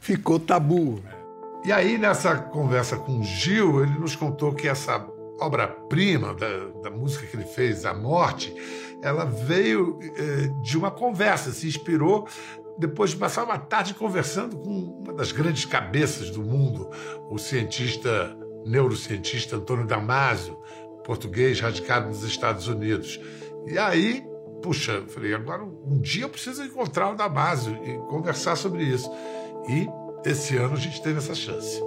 ficou 0.00 0.38
tabu. 0.38 1.02
E 1.64 1.72
aí, 1.72 1.96
nessa 1.96 2.36
conversa 2.36 2.96
com 2.96 3.20
o 3.20 3.24
Gil, 3.24 3.82
ele 3.82 3.98
nos 3.98 4.14
contou 4.14 4.52
que 4.52 4.68
essa 4.68 5.04
obra-prima 5.40 6.34
da, 6.34 6.48
da, 6.82 6.90
música 6.90 7.26
que 7.26 7.36
ele 7.36 7.46
fez, 7.46 7.84
A 7.84 7.94
Morte, 7.94 8.54
ela 9.04 9.26
veio 9.26 9.98
eh, 10.02 10.50
de 10.62 10.78
uma 10.78 10.90
conversa, 10.90 11.52
se 11.52 11.66
inspirou 11.66 12.26
depois 12.78 13.10
de 13.10 13.16
passar 13.16 13.44
uma 13.44 13.58
tarde 13.58 13.92
conversando 13.92 14.56
com 14.56 14.70
uma 14.70 15.12
das 15.12 15.30
grandes 15.30 15.66
cabeças 15.66 16.30
do 16.30 16.42
mundo, 16.42 16.90
o 17.30 17.38
cientista, 17.38 18.34
neurocientista 18.64 19.56
Antônio 19.56 19.86
Damasio, 19.86 20.56
português 21.04 21.60
radicado 21.60 22.08
nos 22.08 22.24
Estados 22.24 22.66
Unidos. 22.66 23.20
E 23.66 23.78
aí, 23.78 24.24
puxa, 24.62 24.92
eu 24.92 25.06
falei, 25.06 25.34
agora 25.34 25.62
um 25.62 26.00
dia 26.00 26.24
eu 26.24 26.30
preciso 26.30 26.64
encontrar 26.64 27.10
o 27.10 27.14
Damasio 27.14 27.78
e 27.84 27.98
conversar 28.08 28.56
sobre 28.56 28.84
isso. 28.84 29.10
E 29.68 29.86
esse 30.28 30.56
ano 30.56 30.72
a 30.72 30.80
gente 30.80 31.02
teve 31.02 31.18
essa 31.18 31.34
chance. 31.34 31.78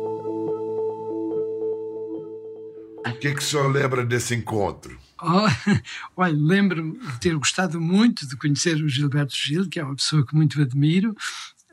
O 3.08 3.20
que, 3.20 3.34
que 3.34 3.40
o 3.40 3.44
senhor 3.44 3.68
lembra 3.72 4.06
desse 4.06 4.36
encontro? 4.36 5.07
Oh, 5.22 5.48
olha, 6.16 6.36
lembro-me 6.36 7.00
de 7.00 7.20
ter 7.20 7.36
gostado 7.36 7.82
muito 7.82 8.28
de 8.28 8.36
conhecer 8.38 8.76
o 8.84 8.90
Gilberto 8.90 9.36
Gil, 9.36 9.68
que 9.68 9.80
é 9.80 9.84
uma 9.84 9.96
pessoa 9.96 10.26
que 10.26 10.36
muito 10.36 10.62
admiro, 10.62 11.16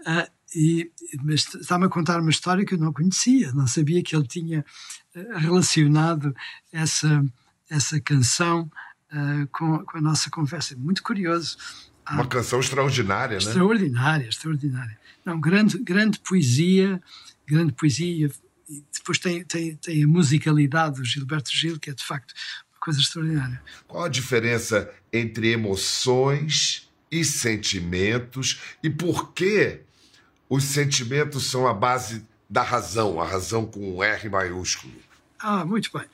uh, 0.00 0.30
e, 0.54 0.90
mas 1.22 1.46
está-me 1.54 1.86
a 1.86 1.88
contar 1.88 2.20
uma 2.20 2.30
história 2.30 2.64
que 2.64 2.74
eu 2.74 2.78
não 2.78 2.92
conhecia, 2.92 3.52
não 3.52 3.66
sabia 3.66 4.02
que 4.02 4.14
ele 4.14 4.26
tinha 4.26 4.64
uh, 5.14 5.38
relacionado 5.38 6.34
essa, 6.72 7.24
essa 7.68 8.00
canção 8.00 8.70
uh, 9.12 9.46
com, 9.50 9.84
com, 9.84 9.98
a 9.98 10.00
nossa 10.00 10.30
conversa. 10.30 10.76
Muito 10.76 11.02
curioso. 11.02 11.56
Uma 12.10 12.26
canção 12.26 12.60
extraordinária, 12.60 13.38
né? 13.38 13.42
Extraordinária, 13.42 14.28
extraordinária. 14.28 14.98
Não, 15.24 15.40
grande, 15.40 15.78
grande 15.78 16.18
poesia, 16.20 17.02
grande 17.46 17.72
poesia. 17.72 18.30
E 18.68 18.84
depois 18.92 19.18
tem, 19.18 19.44
tem, 19.44 19.76
tem 19.76 20.04
a 20.04 20.06
musicalidade 20.06 20.96
do 20.96 21.04
Gilberto 21.04 21.50
Gil, 21.52 21.78
que 21.78 21.90
é 21.90 21.94
de 21.94 22.04
facto 22.04 22.34
coisa 22.84 23.00
extraordinária. 23.00 23.62
Qual 23.88 24.04
a 24.04 24.08
diferença 24.08 24.92
entre 25.10 25.50
emoções 25.50 26.92
e 27.10 27.24
sentimentos 27.24 28.60
e 28.82 28.90
por 28.90 29.32
que 29.32 29.80
os 30.50 30.64
sentimentos 30.64 31.46
são 31.46 31.66
a 31.66 31.72
base 31.72 32.26
da 32.48 32.62
razão, 32.62 33.18
a 33.18 33.26
razão 33.26 33.64
com 33.64 33.96
um 33.96 34.02
R 34.02 34.28
maiúsculo? 34.28 34.92
Ah, 35.38 35.64
muito 35.64 35.90
bem. 35.96 36.06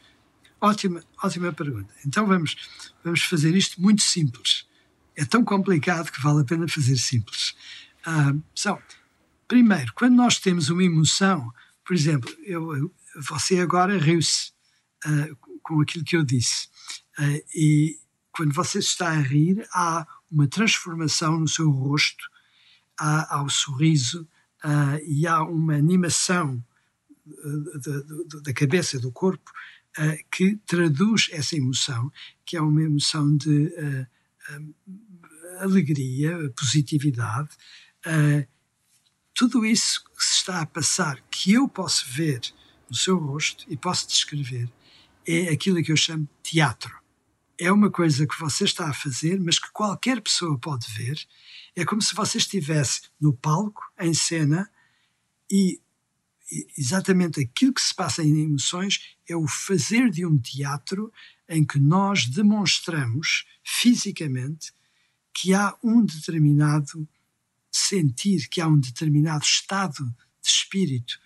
Ótima, 0.61 1.03
ótima 1.21 1.53
pergunta. 1.53 1.93
Então 2.07 2.25
vamos, 2.25 2.57
vamos 3.03 3.23
fazer 3.23 3.57
isto 3.57 3.81
muito 3.81 4.03
simples. 4.03 4.65
É 5.17 5.25
tão 5.25 5.45
complicado 5.45 6.13
que 6.13 6.23
vale 6.23 6.43
a 6.43 6.45
pena 6.45 6.69
fazer 6.69 6.97
simples. 6.97 7.57
Ah, 8.07 8.33
são, 8.55 8.81
primeiro, 9.49 9.93
quando 9.95 10.15
nós 10.15 10.39
temos 10.39 10.71
uma 10.71 10.85
emoção, 10.85 11.53
por 11.85 11.95
exemplo, 11.95 12.31
eu, 12.45 12.95
você 13.29 13.59
agora 13.59 13.99
riu-se 13.99 14.53
uh, 15.05 15.50
com 15.63 15.81
aquilo 15.81 16.05
que 16.05 16.17
eu 16.17 16.25
disse. 16.25 16.69
Uh, 17.19 17.43
e 17.55 17.99
quando 18.33 18.55
você 18.55 18.79
está 18.79 19.09
a 19.11 19.21
rir, 19.21 19.67
há 19.73 20.07
uma 20.31 20.47
transformação 20.47 21.39
no 21.39 21.49
seu 21.49 21.71
rosto, 21.71 22.25
há, 22.99 23.37
há 23.37 23.43
o 23.43 23.51
sorriso 23.51 24.29
uh, 24.65 25.05
e 25.07 25.27
há 25.27 25.43
uma 25.43 25.75
animação 25.75 26.65
da 28.43 28.53
cabeça, 28.53 28.99
do 28.99 29.13
corpo, 29.13 29.53
que 30.33 30.57
traduz 30.67 31.29
essa 31.31 31.55
emoção, 31.55 32.11
que 32.45 32.57
é 32.57 32.61
uma 32.61 32.83
emoção 32.83 33.37
de 33.37 33.73
alegria, 35.61 36.53
positividade. 36.57 37.51
tudo 39.33 39.65
isso 39.65 40.03
que 40.05 40.25
se 40.25 40.39
está 40.39 40.63
a 40.63 40.67
passar, 40.67 41.23
que 41.31 41.53
eu 41.53 41.69
posso 41.69 42.05
ver 42.11 42.41
no 42.91 42.97
seu 42.97 43.17
rosto 43.17 43.65
e 43.69 43.77
posso 43.77 44.09
descrever, 44.09 44.69
é 45.31 45.53
aquilo 45.53 45.83
que 45.83 45.93
eu 45.93 45.97
chamo 45.97 46.29
teatro. 46.43 46.99
É 47.59 47.71
uma 47.71 47.91
coisa 47.91 48.27
que 48.27 48.39
você 48.41 48.65
está 48.65 48.89
a 48.89 48.95
fazer, 48.95 49.39
mas 49.39 49.59
que 49.59 49.71
qualquer 49.71 50.21
pessoa 50.23 50.59
pode 50.59 50.91
ver. 50.93 51.19
É 51.77 51.85
como 51.85 52.01
se 52.01 52.15
você 52.15 52.39
estivesse 52.39 53.03
no 53.21 53.35
palco, 53.35 53.83
em 54.01 54.15
cena, 54.15 54.71
e 55.51 55.81
exatamente 56.77 57.41
aquilo 57.41 57.75
que 57.75 57.83
se 57.83 57.95
passa 57.95 58.23
em 58.23 58.45
emoções 58.45 59.17
é 59.29 59.37
o 59.37 59.47
fazer 59.47 60.11
de 60.11 60.27
um 60.27 60.39
teatro 60.39 61.13
em 61.49 61.65
que 61.65 61.79
nós 61.79 62.27
demonstramos 62.27 63.45
fisicamente 63.63 64.73
que 65.33 65.55
há 65.55 65.77
um 65.83 66.05
determinado 66.05 67.09
sentir, 67.71 68.49
que 68.49 68.61
há 68.61 68.67
um 68.67 68.79
determinado 68.79 69.45
estado 69.45 70.05
de 70.43 70.49
espírito 70.49 71.19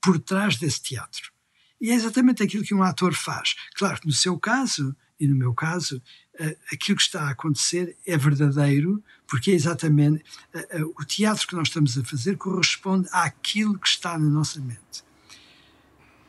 por 0.00 0.18
trás 0.18 0.56
desse 0.56 0.80
teatro. 0.82 1.32
E 1.80 1.90
é 1.90 1.94
exatamente 1.94 2.42
aquilo 2.42 2.64
que 2.64 2.74
um 2.74 2.82
ator 2.82 3.14
faz. 3.14 3.54
Claro 3.74 4.00
que 4.00 4.06
no 4.06 4.12
seu 4.12 4.38
caso 4.38 4.94
e 5.20 5.26
no 5.26 5.36
meu 5.36 5.52
caso, 5.52 6.02
eh, 6.38 6.56
aquilo 6.72 6.96
que 6.96 7.02
está 7.02 7.24
a 7.24 7.30
acontecer 7.32 7.94
é 8.06 8.16
verdadeiro, 8.16 9.04
porque 9.28 9.50
é 9.50 9.54
exatamente 9.54 10.24
eh, 10.54 10.68
eh, 10.70 10.82
o 10.82 11.04
teatro 11.04 11.46
que 11.46 11.54
nós 11.54 11.68
estamos 11.68 11.96
a 11.98 12.04
fazer 12.04 12.38
corresponde 12.38 13.06
àquilo 13.12 13.78
que 13.78 13.86
está 13.86 14.18
na 14.18 14.30
nossa 14.30 14.58
mente. 14.60 15.04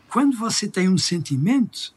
Quando 0.09 0.37
você 0.37 0.67
tem 0.67 0.89
um 0.89 0.97
sentimento, 0.97 1.95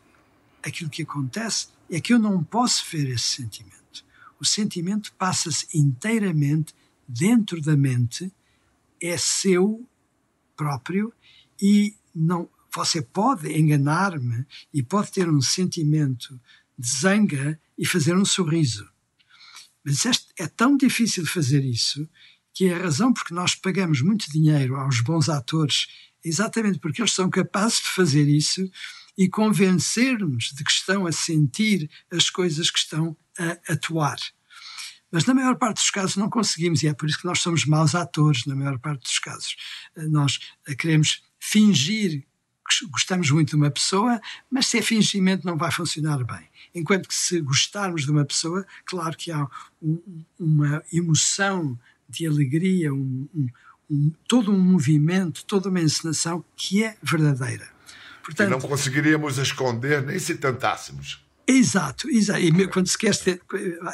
aquilo 0.62 0.88
que 0.88 1.02
acontece 1.02 1.66
é 1.90 2.00
que 2.00 2.14
eu 2.14 2.18
não 2.18 2.44
posso 2.44 2.84
ver 2.92 3.08
esse 3.08 3.42
sentimento. 3.42 4.04
O 4.38 4.44
sentimento 4.44 5.12
passa-se 5.14 5.66
inteiramente 5.76 6.72
dentro 7.08 7.60
da 7.60 7.76
mente, 7.76 8.32
é 9.02 9.16
seu 9.16 9.84
próprio 10.56 11.12
e 11.60 11.96
não 12.14 12.48
você 12.74 13.00
pode 13.00 13.52
enganar-me 13.52 14.46
e 14.72 14.82
pode 14.82 15.12
ter 15.12 15.28
um 15.28 15.40
sentimento 15.40 16.40
de 16.78 16.88
zanga 16.88 17.60
e 17.78 17.86
fazer 17.86 18.16
um 18.16 18.24
sorriso. 18.24 18.88
Mas 19.84 20.04
este, 20.04 20.26
é 20.38 20.46
tão 20.46 20.76
difícil 20.76 21.26
fazer 21.26 21.64
isso 21.64 22.08
que 22.54 22.66
é 22.66 22.74
a 22.74 22.78
razão 22.78 23.12
porque 23.12 23.34
nós 23.34 23.56
pagamos 23.56 24.00
muito 24.00 24.30
dinheiro 24.30 24.76
aos 24.76 25.00
bons 25.00 25.28
atores, 25.28 25.88
exatamente 26.24 26.78
porque 26.78 27.02
eles 27.02 27.12
são 27.12 27.28
capazes 27.28 27.78
de 27.78 27.88
fazer 27.88 28.28
isso 28.28 28.70
e 29.18 29.28
convencer-nos 29.28 30.52
de 30.52 30.62
que 30.62 30.70
estão 30.70 31.04
a 31.04 31.12
sentir 31.12 31.90
as 32.10 32.30
coisas 32.30 32.70
que 32.70 32.78
estão 32.78 33.16
a 33.36 33.72
atuar. 33.72 34.18
Mas 35.10 35.24
na 35.26 35.34
maior 35.34 35.56
parte 35.56 35.76
dos 35.76 35.90
casos 35.90 36.16
não 36.16 36.30
conseguimos, 36.30 36.82
e 36.82 36.88
é 36.88 36.94
por 36.94 37.08
isso 37.08 37.18
que 37.18 37.26
nós 37.26 37.40
somos 37.40 37.64
maus 37.66 37.94
atores, 37.94 38.46
na 38.46 38.54
maior 38.54 38.78
parte 38.78 39.02
dos 39.02 39.18
casos. 39.18 39.56
Nós 39.96 40.40
queremos 40.78 41.22
fingir 41.38 42.24
gostamos 42.90 43.30
muito 43.30 43.50
de 43.50 43.56
uma 43.56 43.70
pessoa, 43.70 44.20
mas 44.50 44.66
se 44.66 44.78
é 44.78 44.82
fingimento 44.82 45.46
não 45.46 45.56
vai 45.56 45.70
funcionar 45.70 46.24
bem. 46.24 46.48
Enquanto 46.74 47.08
que 47.08 47.14
se 47.14 47.40
gostarmos 47.40 48.04
de 48.04 48.10
uma 48.10 48.24
pessoa, 48.24 48.66
claro 48.84 49.16
que 49.16 49.30
há 49.30 49.46
um, 49.82 50.24
uma 50.38 50.82
emoção 50.92 51.78
de 52.08 52.26
alegria, 52.26 52.92
um, 52.92 53.28
um, 53.90 54.12
todo 54.26 54.50
um 54.50 54.58
movimento, 54.58 55.44
toda 55.44 55.68
uma 55.68 55.80
encenação 55.80 56.44
que 56.56 56.82
é 56.82 56.96
verdadeira. 57.02 57.68
Portanto, 58.22 58.50
não 58.50 58.60
conseguiríamos 58.60 59.38
esconder 59.38 60.02
nem 60.02 60.18
se 60.18 60.34
tentássemos. 60.36 61.22
Exato, 61.46 62.08
exato. 62.08 62.40
E 62.40 62.68
quando 62.68 62.86
se 62.86 62.96
quer 62.96 63.14
ter, 63.16 63.40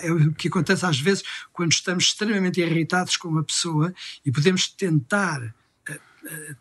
é 0.03 0.13
o 0.13 0.33
que 0.33 0.47
acontece 0.47 0.87
às 0.87 1.01
vezes 1.01 1.25
quando 1.53 1.73
estamos 1.73 2.05
extremamente 2.05 2.61
irritados 2.61 3.17
com 3.17 3.29
uma 3.29 3.43
pessoa 3.43 3.93
e 4.25 4.31
podemos 4.31 4.69
tentar 4.69 5.53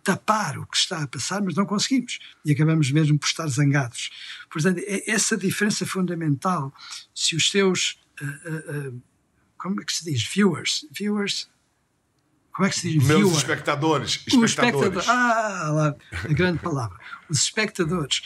tapar 0.03 0.57
o 0.57 0.65
que 0.65 0.77
está 0.77 1.03
a 1.03 1.07
passar, 1.07 1.41
mas 1.41 1.55
não 1.55 1.65
conseguimos. 1.65 2.19
E 2.45 2.51
acabamos 2.51 2.91
mesmo 2.91 3.17
por 3.17 3.27
estar 3.27 3.47
zangados. 3.47 4.09
Portanto, 4.49 4.79
é 4.85 5.09
essa 5.09 5.37
diferença 5.37 5.85
fundamental. 5.85 6.73
Se 7.13 7.35
os 7.35 7.49
teus. 7.49 7.99
Uh, 8.21 8.25
uh, 8.25 8.87
uh, 8.89 9.01
como 9.57 9.81
é 9.81 9.83
que 9.83 9.93
se 9.93 10.05
diz? 10.05 10.23
Viewers. 10.23 10.85
Viewers. 10.91 11.49
Como 12.51 12.67
é 12.67 12.69
que 12.69 12.79
se 12.79 12.91
diz? 12.91 13.03
Meus 13.05 13.19
Viewer. 13.19 13.37
espectadores. 13.37 14.23
Espectadores. 14.27 15.07
Ah, 15.07 15.69
lá, 15.71 15.95
a 16.11 16.33
grande 16.33 16.59
palavra. 16.59 16.97
Os 17.29 17.43
espectadores 17.43 18.21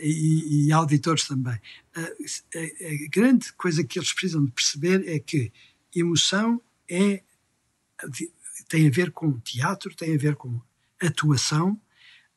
e, 0.00 0.66
e, 0.66 0.72
auditores 0.72 1.26
também. 1.26 1.58
a, 1.96 2.00
a 2.00 3.08
grande 3.10 3.52
coisa 3.54 3.82
que 3.82 3.98
eles 3.98 4.12
precisam 4.12 4.44
de 4.44 4.52
perceber 4.52 5.08
é 5.08 5.18
que 5.18 5.52
emoção 5.94 6.60
é 6.88 7.22
tem 8.68 8.86
a 8.86 8.90
ver 8.90 9.10
com 9.10 9.38
teatro, 9.40 9.94
tem 9.94 10.14
a 10.14 10.18
ver 10.18 10.36
com 10.36 10.60
atuação 11.00 11.80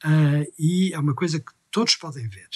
uh, 0.04 0.54
e 0.58 0.94
é 0.94 1.00
uma 1.00 1.14
coisa 1.14 1.40
que 1.40 1.52
todos 1.70 1.96
podem 1.96 2.28
ver. 2.30 2.50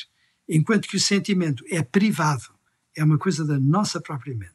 Enquanto 0.47 0.87
que 0.87 0.97
o 0.97 0.99
sentimento 0.99 1.63
é 1.69 1.83
privado, 1.83 2.53
é 2.95 3.03
uma 3.03 3.17
coisa 3.17 3.43
da 3.43 3.59
nossa 3.59 3.99
própria 3.99 4.35
mente. 4.35 4.53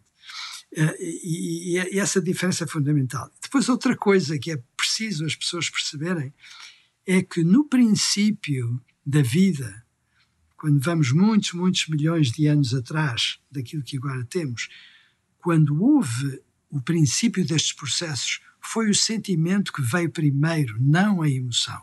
Uh, 0.73 0.95
e, 1.01 1.77
e, 1.77 1.99
essa 1.99 2.21
diferença 2.21 2.65
é 2.65 2.67
fundamental. 2.67 3.31
Depois, 3.43 3.69
outra 3.69 3.97
coisa 3.97 4.39
que 4.39 4.53
é 4.53 4.63
preciso 4.77 5.27
as 5.27 5.35
pessoas 5.35 5.69
perceberem 5.69 6.33
é 7.07 7.23
que 7.23 7.43
no 7.43 7.65
princípio 7.65 8.81
da 9.05 9.21
vida, 9.21 9.85
quando 10.57 10.81
vamos 10.81 11.11
muitos, 11.13 11.53
muitos 11.53 11.89
milhões 11.89 12.31
de 12.31 12.47
anos 12.47 12.73
atrás 12.73 13.41
daquilo 13.51 13.83
que 13.83 13.97
agora 13.97 14.25
temos, 14.27 14.69
quando 15.39 15.83
houve 15.83 16.41
o 16.71 16.81
princípio 16.81 17.45
destes 17.45 17.73
processos, 17.73 18.41
foi 18.61 18.91
o 18.91 18.95
sentimento 18.95 19.73
que 19.73 19.83
veio 19.83 20.11
primeiro, 20.11 20.77
não 20.81 21.23
a 21.23 21.29
emoção. 21.29 21.81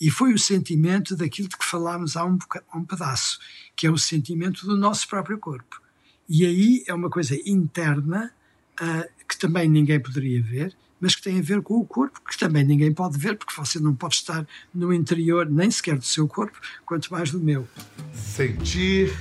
E 0.00 0.10
foi 0.10 0.32
o 0.32 0.38
sentimento 0.38 1.16
daquilo 1.16 1.48
de 1.48 1.56
que 1.56 1.64
falámos 1.64 2.16
há 2.16 2.24
um, 2.24 2.38
um 2.74 2.84
pedaço, 2.84 3.38
que 3.74 3.86
é 3.86 3.90
o 3.90 3.98
sentimento 3.98 4.64
do 4.64 4.76
nosso 4.76 5.08
próprio 5.08 5.38
corpo. 5.38 5.82
E 6.28 6.46
aí 6.46 6.84
é 6.86 6.94
uma 6.94 7.10
coisa 7.10 7.36
interna 7.48 8.32
uh, 8.80 9.26
que 9.28 9.36
também 9.36 9.68
ninguém 9.68 9.98
poderia 9.98 10.42
ver, 10.42 10.76
mas 11.00 11.14
que 11.14 11.22
tem 11.22 11.38
a 11.38 11.42
ver 11.42 11.62
com 11.62 11.74
o 11.74 11.84
corpo, 11.84 12.20
que 12.28 12.38
também 12.38 12.64
ninguém 12.64 12.92
pode 12.92 13.18
ver, 13.18 13.36
porque 13.36 13.54
você 13.56 13.80
não 13.80 13.94
pode 13.94 14.16
estar 14.16 14.46
no 14.74 14.92
interior 14.92 15.48
nem 15.48 15.70
sequer 15.70 15.96
do 15.96 16.04
seu 16.04 16.28
corpo, 16.28 16.58
quanto 16.84 17.10
mais 17.12 17.30
do 17.30 17.40
meu. 17.40 17.66
Sentir, 18.12 19.16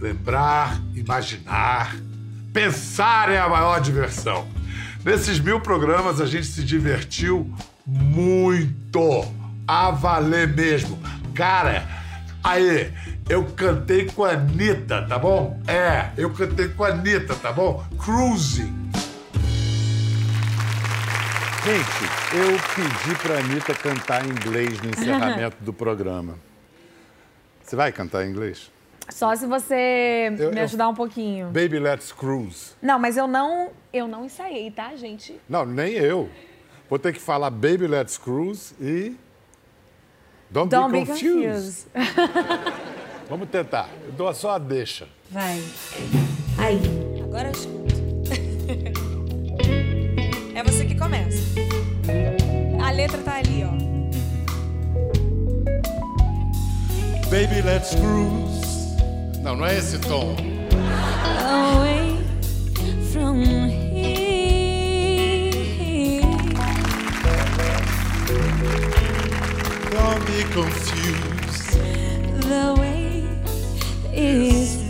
lembrar, 0.00 0.80
imaginar, 0.94 1.96
pensar 2.52 3.30
é 3.30 3.38
a 3.38 3.48
maior 3.48 3.80
diversão. 3.80 4.48
Nesses 5.06 5.38
mil 5.38 5.60
programas 5.60 6.20
a 6.20 6.26
gente 6.26 6.48
se 6.48 6.64
divertiu 6.64 7.48
muito, 7.86 9.24
a 9.64 9.92
valer 9.92 10.48
mesmo. 10.48 10.98
Cara, 11.32 11.86
aí, 12.42 12.92
eu 13.28 13.44
cantei 13.44 14.06
com 14.06 14.24
a 14.24 14.30
Anitta, 14.30 15.02
tá 15.02 15.16
bom? 15.16 15.62
É, 15.68 16.10
eu 16.16 16.28
cantei 16.30 16.70
com 16.70 16.82
a 16.82 16.88
Anitta, 16.88 17.36
tá 17.36 17.52
bom? 17.52 17.86
Cruising. 18.04 18.90
Gente, 21.64 22.34
eu 22.34 22.58
pedi 22.74 23.14
pra 23.22 23.38
Anitta 23.38 23.74
cantar 23.74 24.26
em 24.26 24.30
inglês 24.30 24.80
no 24.80 24.90
encerramento 24.90 25.58
do 25.60 25.72
programa. 25.72 26.34
Você 27.62 27.76
vai 27.76 27.92
cantar 27.92 28.26
em 28.26 28.30
inglês? 28.30 28.72
Só 29.08 29.34
se 29.34 29.46
você 29.46 30.34
eu, 30.38 30.52
me 30.52 30.60
ajudar 30.60 30.84
eu... 30.84 30.90
um 30.90 30.94
pouquinho. 30.94 31.46
Baby 31.46 31.78
Let's 31.78 32.12
Cruise. 32.12 32.72
Não, 32.82 32.98
mas 32.98 33.16
eu 33.16 33.26
não, 33.26 33.70
eu 33.92 34.08
não 34.08 34.24
ensaiei, 34.24 34.70
tá, 34.70 34.94
gente? 34.96 35.40
Não, 35.48 35.64
nem 35.64 35.92
eu. 35.92 36.28
Vou 36.88 36.98
ter 36.98 37.12
que 37.12 37.20
falar 37.20 37.50
Baby 37.50 37.86
Let's 37.86 38.18
Cruise 38.18 38.74
e 38.80 39.16
Don't, 40.50 40.70
Don't 40.70 40.92
be 40.92 41.04
confused. 41.04 41.86
Be 41.92 42.00
confused. 42.00 42.72
Vamos 43.28 43.48
tentar. 43.48 43.88
Eu 44.04 44.12
dou 44.12 44.32
só 44.32 44.50
a 44.52 44.58
deixa. 44.58 45.08
Vai. 45.30 45.60
Aí. 46.58 46.80
Agora 47.22 47.48
eu 47.48 47.52
escuto. 47.52 47.96
É 50.54 50.62
você 50.62 50.86
que 50.86 50.94
começa. 50.94 51.38
A 52.82 52.90
letra 52.90 53.18
tá 53.18 53.34
ali, 53.34 53.62
ó. 53.62 53.72
Baby, 57.28 57.60
let's 57.62 57.94
cruise. 57.94 58.65
Não, 59.46 59.54
não 59.54 59.64
é 59.64 59.78
esse 59.78 59.96
tom. 60.00 60.34
Away 61.38 62.18
from 63.12 63.44
here. 63.44 63.76
Don't 69.92 70.26
be 70.26 70.42
confused. 70.52 71.78
The 72.40 72.74
way 72.76 73.22
is 74.12 74.85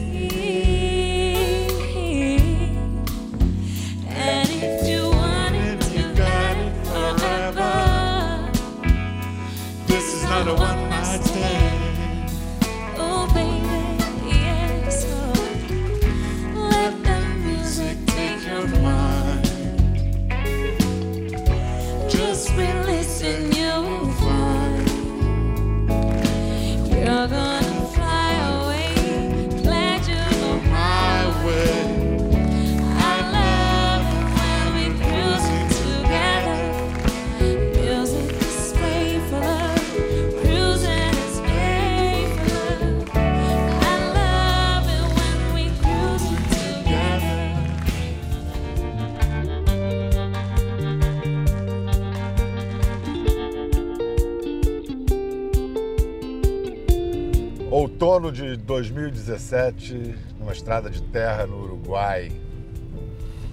2017, 58.77 60.15
numa 60.39 60.53
estrada 60.53 60.91
de 60.91 61.01
terra 61.05 61.47
no 61.47 61.63
Uruguai. 61.63 62.31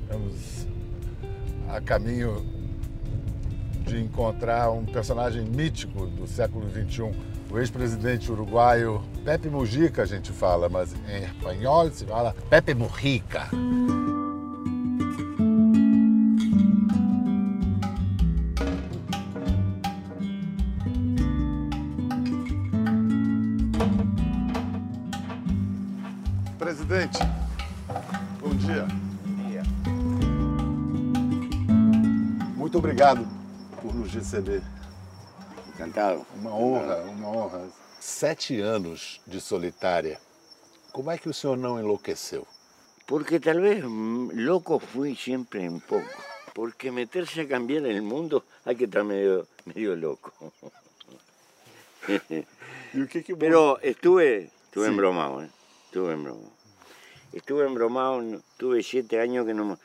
Estamos 0.02 0.68
a 1.70 1.80
caminho 1.80 2.46
de 3.86 4.02
encontrar 4.02 4.70
um 4.72 4.86
personagem 4.86 5.46
mítico 5.46 6.08
do 6.08 6.28
século 6.28 6.70
XXI, 6.70 7.14
o 7.50 7.58
ex-presidente 7.58 8.32
uruguaio 8.32 9.02
Pepe 9.24 9.48
Mujica, 9.50 10.02
a 10.02 10.06
gente 10.06 10.32
fala, 10.34 10.68
mas 10.68 10.94
em 11.08 11.24
espanhol 11.24 11.90
se 11.90 12.06
fala 12.06 12.36
Pepe 12.50 12.74
Mujica. 12.74 13.48
Obrigado 32.78 33.28
por 33.82 33.94
nos 33.94 34.14
receber. 34.14 34.62
Encantado. 35.70 36.26
Uma 36.36 36.56
honra, 36.56 36.98
uma 37.04 37.30
honra. 37.30 37.68
Sete 38.00 38.60
anos 38.62 39.22
de 39.26 39.40
solitária. 39.40 40.20
Como 40.92 41.10
é 41.10 41.18
que 41.18 41.30
o 41.30 41.34
senhor 41.34 41.58
não 41.58 41.80
enlouqueceu? 41.80 42.46
Porque 43.08 43.40
talvez 43.40 43.84
louco 43.84 44.80
fui 44.80 45.16
sempre 45.16 45.68
um 45.68 45.80
pouco. 45.80 46.24
Porque 46.54 46.92
meterse 46.92 47.42
a 47.42 47.48
cambiar 47.48 47.84
o 47.84 48.04
mundo, 48.04 48.44
há 48.66 48.76
que 48.76 48.86
estar 48.86 49.04
meio, 49.04 49.48
louco. 49.96 50.32
e 52.08 52.46
o 53.02 53.08
que 53.08 53.24
que... 53.24 53.36
Pero 53.36 53.80
estuve, 53.82 54.52
estuve 54.66 54.88
embromado, 54.88 55.42
¿eh? 55.42 55.50
estuve 55.86 56.14
embromado. 56.14 56.52
Estuve 57.34 57.66
embromado, 57.66 58.22
tuve 58.58 58.84
siete 58.84 59.20
años 59.20 59.46
que 59.48 59.56
no, 59.56 59.80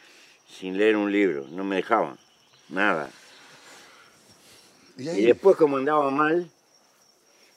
sin 0.46 0.76
leer 0.76 0.96
un 0.96 1.10
libro, 1.10 1.46
no 1.50 1.64
me 1.64 1.76
dejaban. 1.76 2.18
Nada. 2.68 3.10
¿Y, 4.96 5.22
después 5.22 5.56
como 5.56 5.76
andaba 5.76 6.10
mal, 6.10 6.50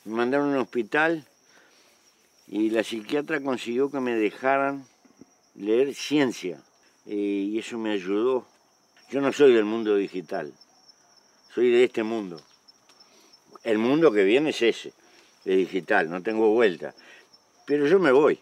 me 0.06 0.16
mandaron 0.16 0.50
a 0.50 0.54
un 0.54 0.58
hospital 0.60 1.26
y 2.48 2.70
la 2.70 2.84
psiquiatra 2.84 3.42
consiguió 3.42 3.90
que 3.90 4.00
me 4.00 4.16
dejaran 4.16 4.86
leer 5.56 5.96
ciencia 5.96 6.62
y 7.06 7.58
eso 7.58 7.78
me 7.78 7.92
ayudó. 7.92 8.46
Yo 9.10 9.22
no 9.22 9.34
soy 9.34 9.54
del 9.54 9.66
mundo 9.66 9.96
digital, 9.96 10.54
soy 11.54 11.72
de 11.72 11.84
este 11.84 12.04
mundo. 12.04 12.42
El 13.64 13.78
mundo 13.78 14.12
que 14.12 14.24
viene 14.24 14.52
es 14.52 14.62
ese, 14.62 14.94
de 15.44 15.56
digital, 15.56 16.10
no 16.10 16.22
tengo 16.22 16.50
vuelta. 16.50 16.94
Pero 17.66 17.88
yo 17.88 18.00
me 18.00 18.12
voy, 18.12 18.40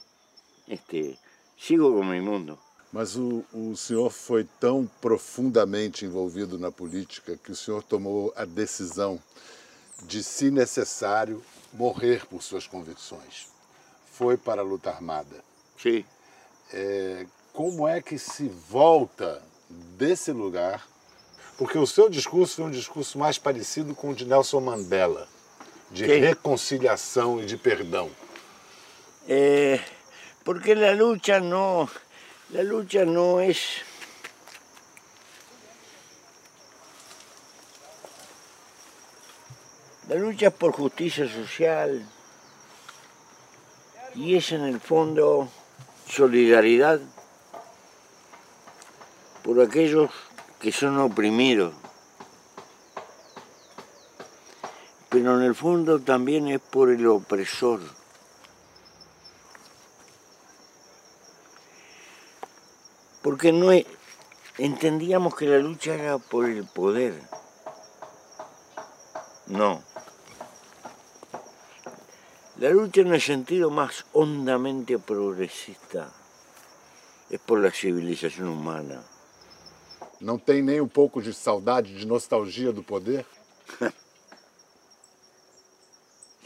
este, 0.67 1.17
sigo 1.57 1.93
con 1.93 2.09
mi 2.09 2.21
mundo. 2.21 2.59
Mas 2.91 3.15
o, 3.15 3.45
o 3.53 3.75
senhor 3.75 4.09
foi 4.09 4.47
tão 4.59 4.89
profundamente 4.99 6.05
envolvido 6.05 6.57
na 6.57 6.71
política 6.71 7.37
que 7.37 7.51
o 7.51 7.55
senhor 7.55 7.83
tomou 7.83 8.33
a 8.35 8.45
decisão 8.45 9.19
de, 10.03 10.23
se 10.23 10.49
necessário, 10.49 11.43
morrer 11.73 12.25
por 12.25 12.41
suas 12.41 12.65
convicções. 12.65 13.47
Foi 14.11 14.37
para 14.37 14.61
a 14.61 14.63
luta 14.63 14.89
armada. 14.89 15.43
Sim. 15.77 16.03
É, 16.73 17.25
como 17.53 17.87
é 17.87 18.01
que 18.01 18.17
se 18.17 18.47
volta 18.47 19.41
desse 19.69 20.31
lugar? 20.31 20.87
Porque 21.57 21.77
o 21.77 21.85
seu 21.85 22.09
discurso 22.09 22.55
foi 22.55 22.65
um 22.65 22.71
discurso 22.71 23.19
mais 23.19 23.37
parecido 23.37 23.93
com 23.93 24.11
o 24.11 24.15
de 24.15 24.25
Nelson 24.25 24.61
Mandela, 24.61 25.27
de 25.91 26.05
Sim. 26.05 26.19
reconciliação 26.19 27.39
e 27.41 27.45
de 27.45 27.57
perdão. 27.57 28.09
É, 29.27 29.79
Porque 30.43 30.73
la 30.73 30.93
lucha 30.93 31.39
no, 31.39 31.87
la 32.49 32.63
lucha 32.63 33.05
no 33.05 33.39
es 33.39 33.83
La 40.09 40.15
lucha 40.15 40.49
por 40.49 40.71
justicia 40.71 41.31
social 41.31 42.03
y 44.15 44.35
es 44.35 44.51
en 44.51 44.61
el 44.61 44.79
fondo 44.79 45.47
solidaridad 46.09 46.99
por 49.43 49.61
aquellos 49.61 50.09
que 50.59 50.71
son 50.71 50.97
oprimidos. 50.99 51.75
Pero 55.09 55.37
en 55.37 55.43
el 55.43 55.53
fondo 55.53 55.99
también 55.99 56.47
es 56.47 56.59
por 56.59 56.89
el 56.89 57.05
opresor. 57.05 57.98
Porque 63.39 63.53
no 63.53 63.71
es- 63.71 63.85
entendíamos 64.57 65.33
que 65.33 65.45
la 65.45 65.59
lucha 65.59 65.93
era 65.95 66.17
por 66.17 66.43
el 66.43 66.65
poder. 66.65 67.13
No. 69.47 69.81
La 72.57 72.69
lucha 72.71 72.99
en 72.99 73.13
el 73.13 73.21
sentido 73.21 73.69
más 73.69 74.05
hondamente 74.11 74.99
progresista 74.99 76.11
es 77.29 77.39
por 77.39 77.61
la 77.61 77.71
civilización 77.71 78.49
humana. 78.49 79.01
Não 80.19 80.37
tem 80.37 80.61
nem 80.61 80.81
um 80.81 80.87
pouco 80.89 81.21
de 81.21 81.33
saudade, 81.33 81.97
de 81.97 82.05
nostalgia 82.05 82.73
do 82.73 82.83
poder? 82.83 83.25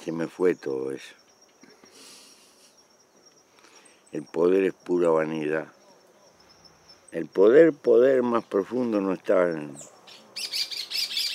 Se 0.03 0.12
me 0.12 0.27
fue 0.27 0.53
todo 0.53 0.91
eso. 0.91 1.15
El 4.12 4.21
poder 4.25 4.65
es 4.65 4.75
pura 4.75 5.10
vanidad. 5.10 5.73
El 7.13 7.28
poder, 7.28 7.73
poder 7.73 8.23
más 8.23 8.43
profundo 8.43 8.99
no 8.99 9.13
está 9.13 9.49
en, 9.49 9.76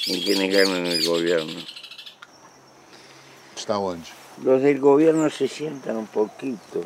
en 0.09 0.23
quienes 0.23 0.53
ganan 0.53 0.87
el 0.87 1.07
gobierno. 1.07 1.61
Está 3.57 3.79
onde? 3.79 4.05
Los 4.43 4.61
del 4.63 4.79
gobierno 4.81 5.31
se 5.31 5.49
sientan 5.49 5.97
un 5.97 6.07
poquito, 6.07 6.85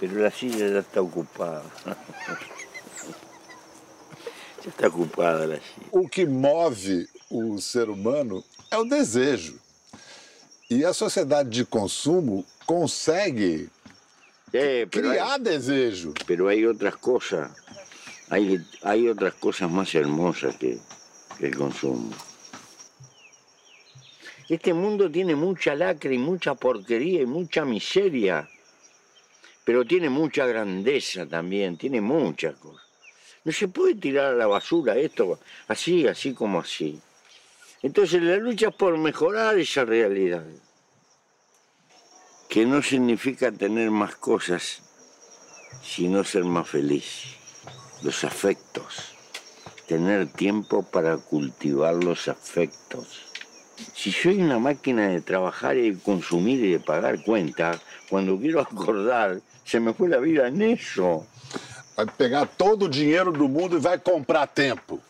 pero 0.00 0.14
la 0.20 0.30
silla 0.30 0.68
ya 0.68 0.78
está 0.80 1.00
ocupada. 1.00 1.62
ya 4.64 4.70
está 4.70 4.88
ocupada 4.88 5.46
la 5.46 5.56
silla. 5.56 5.86
O 5.92 6.08
que 6.08 6.24
move 6.26 7.08
o 7.30 7.58
ser 7.60 7.88
humano 7.90 8.44
é 8.70 8.76
o 8.78 8.84
desejo. 8.84 9.58
E 10.70 10.84
a 10.84 10.92
sociedade 10.92 11.48
de 11.50 11.64
consumo 11.64 12.44
consegue 12.66 13.68
hay- 14.52 14.86
criar 14.86 15.38
desejo. 15.40 16.12
pero 16.26 16.48
hay 16.48 16.66
otras 16.66 16.96
cosas, 16.96 17.50
hay, 18.30 18.64
hay 18.82 19.08
otras 19.08 19.34
cosas 19.34 19.70
más 19.70 19.94
hermosas 19.94 20.56
que, 20.56 20.78
que 21.38 21.46
el 21.46 21.56
consumo. 21.56 22.10
Este 24.48 24.72
mundo 24.72 25.10
tiene 25.10 25.34
mucha 25.34 25.74
lacra 25.74 26.12
y 26.12 26.18
mucha 26.18 26.54
porquería 26.54 27.22
y 27.22 27.26
mucha 27.26 27.64
miseria, 27.64 28.48
pero 29.64 29.84
tiene 29.84 30.08
mucha 30.08 30.46
grandeza 30.46 31.26
también, 31.26 31.76
tiene 31.76 32.00
muchas 32.00 32.56
cosas. 32.56 32.86
No 33.44 33.52
se 33.52 33.68
puede 33.68 33.94
tirar 33.94 34.32
a 34.32 34.36
la 34.36 34.46
basura 34.46 34.96
esto 34.96 35.38
así, 35.68 36.06
así 36.06 36.32
como 36.32 36.60
así. 36.60 36.98
Entonces 37.82 38.22
la 38.22 38.36
lucha 38.36 38.68
es 38.68 38.74
por 38.74 38.96
mejorar 38.98 39.58
esa 39.58 39.84
realidad, 39.84 40.44
que 42.48 42.66
no 42.66 42.82
significa 42.82 43.52
tener 43.52 43.90
más 43.90 44.16
cosas, 44.16 44.82
sino 45.82 46.24
ser 46.24 46.44
más 46.44 46.68
feliz. 46.68 47.37
Los 48.02 48.24
afectos, 48.24 49.12
tener 49.86 50.28
tiempo 50.32 50.82
para 50.82 51.16
cultivar 51.16 51.94
los 51.94 52.28
afectos. 52.28 53.24
Si 53.94 54.10
soy 54.12 54.40
una 54.40 54.58
máquina 54.58 55.08
de 55.08 55.20
trabajar 55.20 55.76
y 55.76 55.90
de 55.92 55.98
consumir 55.98 56.64
y 56.64 56.72
de 56.72 56.80
pagar 56.80 57.22
cuentas, 57.24 57.80
cuando 58.08 58.38
quiero 58.38 58.60
acordar, 58.60 59.40
se 59.64 59.80
me 59.80 59.92
fue 59.92 60.08
la 60.08 60.18
vida 60.18 60.48
en 60.48 60.62
eso. 60.62 61.26
Vai 61.96 62.06
pegar 62.06 62.46
todo 62.46 62.84
o 62.84 62.88
dinheiro 62.88 63.32
do 63.32 63.48
mundo 63.48 63.76
e 63.76 63.80
vai 63.80 63.98
comprar 63.98 64.46
tempo. 64.46 65.00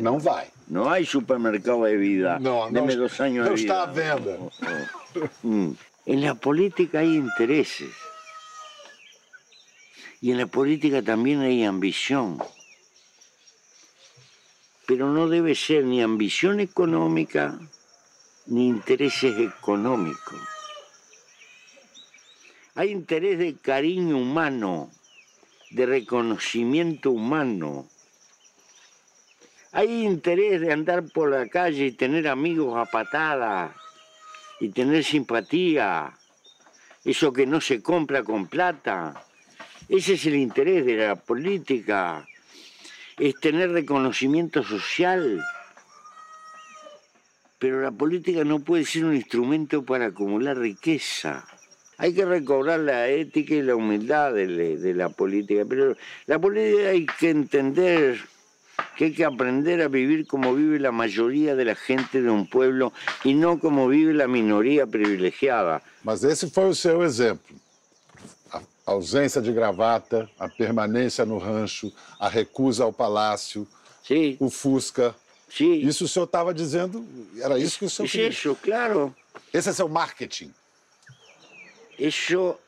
Não 0.00 0.18
vai. 0.18 0.48
No 0.66 0.88
hay 0.90 1.06
supermercado 1.06 1.84
de 1.84 1.96
vida. 1.96 2.38
No, 2.40 2.66
no, 2.66 2.72
Deme 2.72 2.96
dos 2.96 3.20
años 3.20 3.46
no 3.48 3.54
de 3.54 3.60
está 3.62 3.86
vida. 3.86 4.14
à 4.14 4.16
venda. 4.16 4.38
En 6.06 6.20
la 6.20 6.34
política 6.34 6.98
hay 7.00 7.14
intereses. 7.16 7.90
Y 10.24 10.30
en 10.30 10.38
la 10.38 10.46
política 10.46 11.02
también 11.02 11.42
hay 11.42 11.64
ambición. 11.64 12.38
Pero 14.86 15.10
no 15.10 15.28
debe 15.28 15.54
ser 15.54 15.84
ni 15.84 16.00
ambición 16.00 16.60
económica 16.60 17.58
ni 18.46 18.68
intereses 18.68 19.38
económicos. 19.38 20.40
Hay 22.74 22.90
interés 22.90 23.38
de 23.38 23.54
cariño 23.56 24.16
humano, 24.16 24.90
de 25.70 25.84
reconocimiento 25.84 27.10
humano. 27.10 27.86
Hay 29.72 30.06
interés 30.06 30.62
de 30.62 30.72
andar 30.72 31.04
por 31.12 31.32
la 31.32 31.46
calle 31.48 31.84
y 31.84 31.92
tener 31.92 32.28
amigos 32.28 32.78
a 32.78 32.90
patadas 32.90 33.76
y 34.58 34.70
tener 34.70 35.04
simpatía. 35.04 36.16
Eso 37.04 37.30
que 37.30 37.44
no 37.44 37.60
se 37.60 37.82
compra 37.82 38.22
con 38.22 38.46
plata. 38.46 39.22
Ese 39.88 40.14
es 40.14 40.26
el 40.26 40.36
interés 40.36 40.84
de 40.86 40.96
la 40.96 41.16
política. 41.16 42.26
Es 43.18 43.34
tener 43.40 43.70
reconocimiento 43.70 44.62
social. 44.62 45.40
Pero 47.58 47.80
la 47.82 47.90
política 47.92 48.44
no 48.44 48.60
puede 48.60 48.84
ser 48.84 49.04
un 49.04 49.14
instrumento 49.14 49.84
para 49.84 50.06
acumular 50.06 50.58
riqueza. 50.58 51.46
Hay 51.96 52.12
que 52.12 52.24
recobrar 52.24 52.80
la 52.80 53.08
ética 53.08 53.54
y 53.54 53.62
la 53.62 53.76
humildad 53.76 54.32
de, 54.34 54.94
la- 54.94 55.08
política. 55.10 55.64
Pero 55.68 55.96
la 56.26 56.38
política 56.38 56.88
hay 56.88 57.06
que 57.06 57.30
entender 57.30 58.18
que 58.96 59.04
hay 59.06 59.12
que 59.12 59.24
aprender 59.24 59.80
a 59.82 59.88
vivir 59.88 60.26
como 60.26 60.54
vive 60.54 60.80
la 60.80 60.90
mayoría 60.90 61.54
de 61.54 61.64
la 61.64 61.76
gente 61.76 62.20
de 62.20 62.30
un 62.30 62.48
pueblo 62.48 62.92
y 63.22 63.34
no 63.34 63.60
como 63.60 63.86
vive 63.88 64.12
la 64.12 64.26
minoría 64.26 64.86
privilegiada. 64.86 65.80
Mas 66.02 66.24
esse 66.24 66.50
foi 66.50 66.64
o 66.66 66.74
seu. 66.74 66.98
A 68.86 68.92
ausência 68.92 69.40
de 69.40 69.52
gravata, 69.52 70.28
a 70.38 70.48
permanência 70.48 71.24
no 71.24 71.38
rancho, 71.38 71.92
a 72.18 72.28
recusa 72.28 72.84
ao 72.84 72.92
palácio, 72.92 73.66
o 74.38 74.50
Fusca. 74.50 75.14
Isso 75.58 76.04
o 76.04 76.08
senhor 76.08 76.26
estava 76.26 76.52
dizendo, 76.52 77.06
era 77.40 77.58
isso 77.58 77.78
que 77.78 77.84
o 77.86 77.90
senhor 77.90 78.06
Es 78.06 78.12
queria. 78.12 78.28
eso, 78.28 78.54
claro. 78.56 79.14
Esse 79.52 79.70
é 79.70 79.72
seu 79.72 79.88
marketing. 79.88 80.52
Eso, 81.98 82.58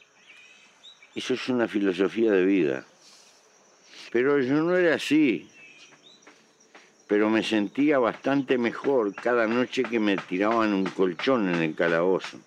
eso 1.15 1.35
es 1.35 1.49
una 1.49 1.67
filosofía 1.69 2.31
de 2.33 2.45
vida. 2.47 2.85
Pero 4.13 4.41
yo 4.41 4.63
no 4.63 4.77
era 4.77 4.95
así. 4.95 5.51
Pero 7.09 7.29
me 7.29 7.43
sentía 7.43 7.99
bastante 7.99 8.57
mejor 8.57 9.15
cada 9.15 9.47
noche 9.47 9.83
que 9.83 9.99
me 10.01 10.17
tiraban 10.17 10.73
un 10.73 10.85
colchón 10.85 11.49
en 11.53 11.63
el 11.63 11.75
calabozo. 11.75 12.39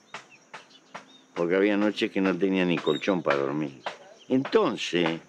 Porque 1.39 1.55
había 1.55 1.77
noches 1.77 2.11
que 2.11 2.19
no 2.19 2.37
tenía 2.37 2.65
ni 2.65 2.77
colchón 2.77 3.23
para 3.23 3.37
dormir. 3.37 3.81
Entonces, 4.27 5.21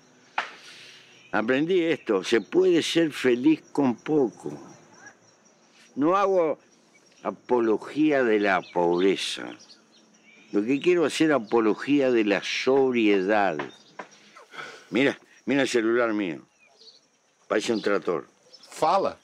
aprendí 1.31 1.85
esto, 1.85 2.25
se 2.25 2.40
puede 2.40 2.83
ser 2.83 3.12
feliz 3.12 3.62
con 3.70 3.94
poco. 3.94 4.51
No 5.94 6.16
hago 6.16 6.59
apología 7.23 8.25
de 8.25 8.40
la 8.40 8.61
pobreza. 8.61 9.57
Lo 10.51 10.64
que 10.64 10.81
quiero 10.81 11.07
es 11.07 11.14
hacer 11.14 11.33
apología 11.33 12.11
de 12.11 12.25
la 12.25 12.42
sobriedad. 12.42 13.57
Mira, 14.90 15.16
mira 15.44 15.62
el 15.62 15.68
celular 15.68 16.12
mío. 16.12 16.40
Parece 17.46 17.73
un 17.73 17.83
trator. 17.83 18.27
Fala. 18.68 19.16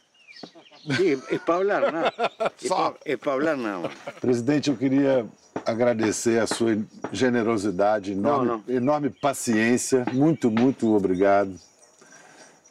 Sí, 0.96 1.18
es 1.30 1.40
para 1.40 1.58
hablar, 1.58 1.92
nada. 1.92 2.14
Es 3.04 3.18
para 3.18 3.32
hablar 3.32 3.58
nada 3.58 3.78
más. 3.80 3.92
Presidente, 4.20 4.70
eu 4.70 4.76
queria 4.76 5.26
agradecer 5.66 6.40
a 6.40 6.46
sua 6.46 6.78
generosidade, 7.12 8.12
enorme, 8.12 8.62
Não, 8.66 8.74
enorme 8.74 9.10
paciência. 9.10 10.06
Muito, 10.12 10.50
muito 10.50 10.94
obrigado. 10.94 11.58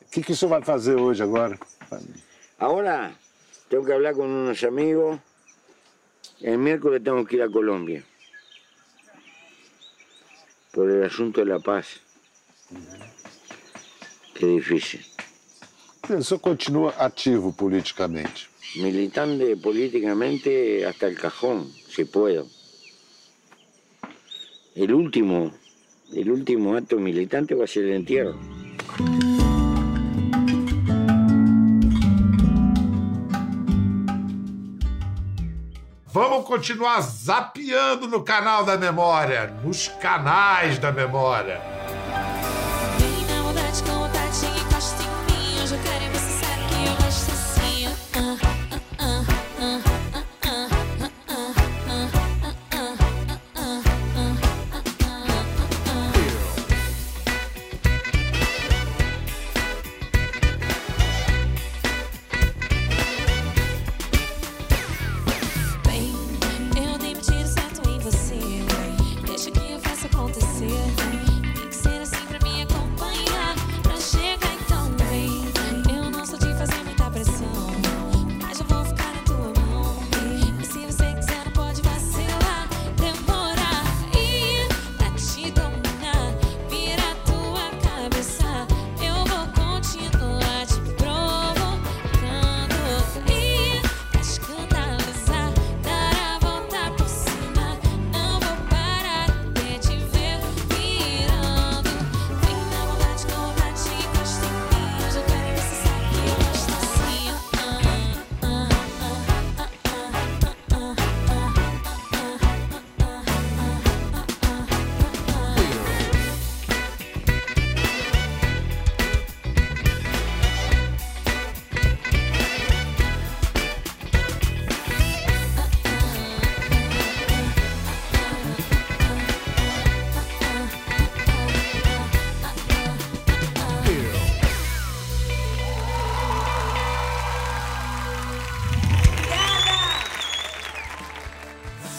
O 0.02 0.12
que, 0.12 0.22
que 0.24 0.32
o 0.32 0.36
senhor 0.36 0.50
vai 0.50 0.62
fazer 0.62 0.96
hoje 0.96 1.22
agora? 1.22 1.60
Ahora 2.58 3.14
tengo 3.70 3.86
que 3.86 3.92
hablar 3.92 4.16
con 4.16 4.28
unos 4.28 4.64
amigos. 4.64 5.20
El 6.40 6.58
miércoles 6.58 7.04
tengo 7.04 7.26
que 7.26 7.36
ir 7.36 7.42
a 7.42 7.50
Colombia. 7.50 8.04
Por 10.72 10.90
el 10.90 11.04
asunto 11.04 11.42
de 11.42 11.48
la 11.48 11.60
paz. 11.60 12.00
Qué 14.34 14.46
difícil. 14.46 15.06
O 16.04 16.22
senhor 16.22 16.40
continua 16.40 16.94
ativo 16.98 17.52
politicamente. 17.52 18.48
Militante 18.78 19.56
políticamente 19.58 20.86
hasta 20.86 21.08
el 21.08 21.18
cajón, 21.18 21.72
si 21.90 22.06
puedo. 22.06 22.55
El 24.76 24.94
último 24.94 25.54
el 26.14 26.30
último 26.30 26.76
acto 26.76 26.98
militante 26.98 27.56
va 27.56 27.64
a 27.64 27.68
ser 27.68 27.86
el 27.86 27.94
entierro. 27.94 28.38
Vamos 36.14 36.46
continuar 36.46 37.02
zapeando 37.04 38.08
no 38.08 38.24
canal 38.24 38.66
da 38.66 38.78
memória, 38.78 39.48
nos 39.64 39.88
canais 39.88 40.78
da 40.80 40.92
memória. 40.92 41.75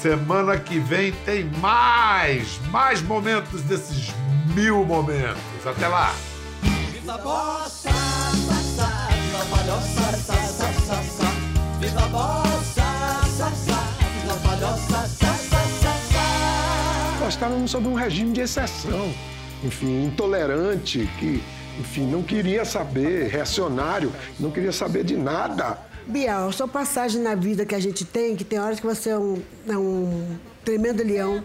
Semana 0.07 0.57
que 0.57 0.79
vem 0.79 1.11
tem 1.25 1.43
mais, 1.59 2.61
mais 2.71 3.03
momentos 3.03 3.61
desses 3.63 4.15
mil 4.55 4.85
momentos. 4.85 5.67
Até 5.67 5.89
lá! 5.89 6.15
Viva 6.93 7.19
bossa, 7.19 7.91
sa, 7.91 8.55
sa, 8.55 9.09
viva 9.11 9.45
palhoça, 9.51 10.17
sa, 10.17 10.35
sa, 10.45 10.73
sa, 10.73 12.07
bossa, 12.07 12.85
sa, 13.37 13.51
sa, 13.51 13.85
viva 14.23 14.37
palhoça, 14.45 15.09
sa, 15.09 15.35
sa, 15.35 15.65
sa, 15.81 15.93
sa. 16.13 17.19
Nós 17.19 17.35
estávamos 17.35 17.73
sob 17.73 17.89
um 17.89 17.95
regime 17.95 18.33
de 18.33 18.43
exceção, 18.43 19.13
enfim, 19.65 20.05
intolerante, 20.05 21.11
que, 21.19 21.43
enfim, 21.81 22.07
não 22.07 22.23
queria 22.23 22.65
saber, 22.65 23.27
reacionário, 23.27 24.13
não 24.39 24.53
queria 24.53 24.71
saber 24.71 25.03
de 25.03 25.17
nada. 25.17 25.77
Bial, 26.07 26.53
sua 26.53 26.69
passagem 26.69 27.21
na 27.21 27.35
vida 27.35 27.67
que 27.67 27.75
a 27.75 27.81
gente 27.81 28.05
tem, 28.05 28.37
que 28.37 28.45
tem 28.45 28.61
horas 28.61 28.79
que 28.79 28.87
você 28.87 29.11
é 29.11 29.19
um, 29.19 29.43
é 29.69 29.77
um 29.77 30.39
tremendo 30.65 31.03
leão. 31.03 31.43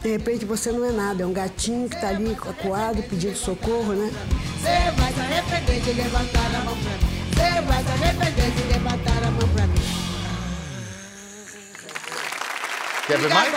De 0.00 0.08
repente 0.08 0.46
você 0.46 0.72
não 0.72 0.84
é 0.84 0.92
nada, 0.92 1.22
é 1.24 1.26
um 1.26 1.32
gatinho 1.32 1.88
que 1.88 2.00
tá 2.00 2.08
ali 2.08 2.32
acuado, 2.32 3.02
pedindo 3.02 3.36
socorro, 3.36 3.92
né? 3.92 4.10
Você 4.56 4.90
vai 4.98 5.12
se 5.12 5.20
arrepender 5.20 5.80
de 5.80 5.92
levantar 5.92 6.46
a 6.54 6.60
mão 6.64 6.76
pra 6.76 6.90
mim. 6.92 7.18
Você 7.34 7.60
vai 7.60 7.84
se 7.84 7.90
arrepender 7.90 8.50
de 8.50 8.62
levantar 8.72 9.24
a 9.26 9.30
mão 9.30 9.48
pra 9.54 9.66
mim. 9.66 9.80
Quer 13.06 13.18
ver 13.18 13.34
mais? 13.34 13.54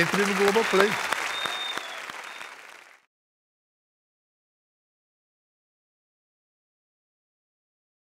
Entre 0.00 0.26
no 0.26 0.34
Globoplay. 0.34 0.90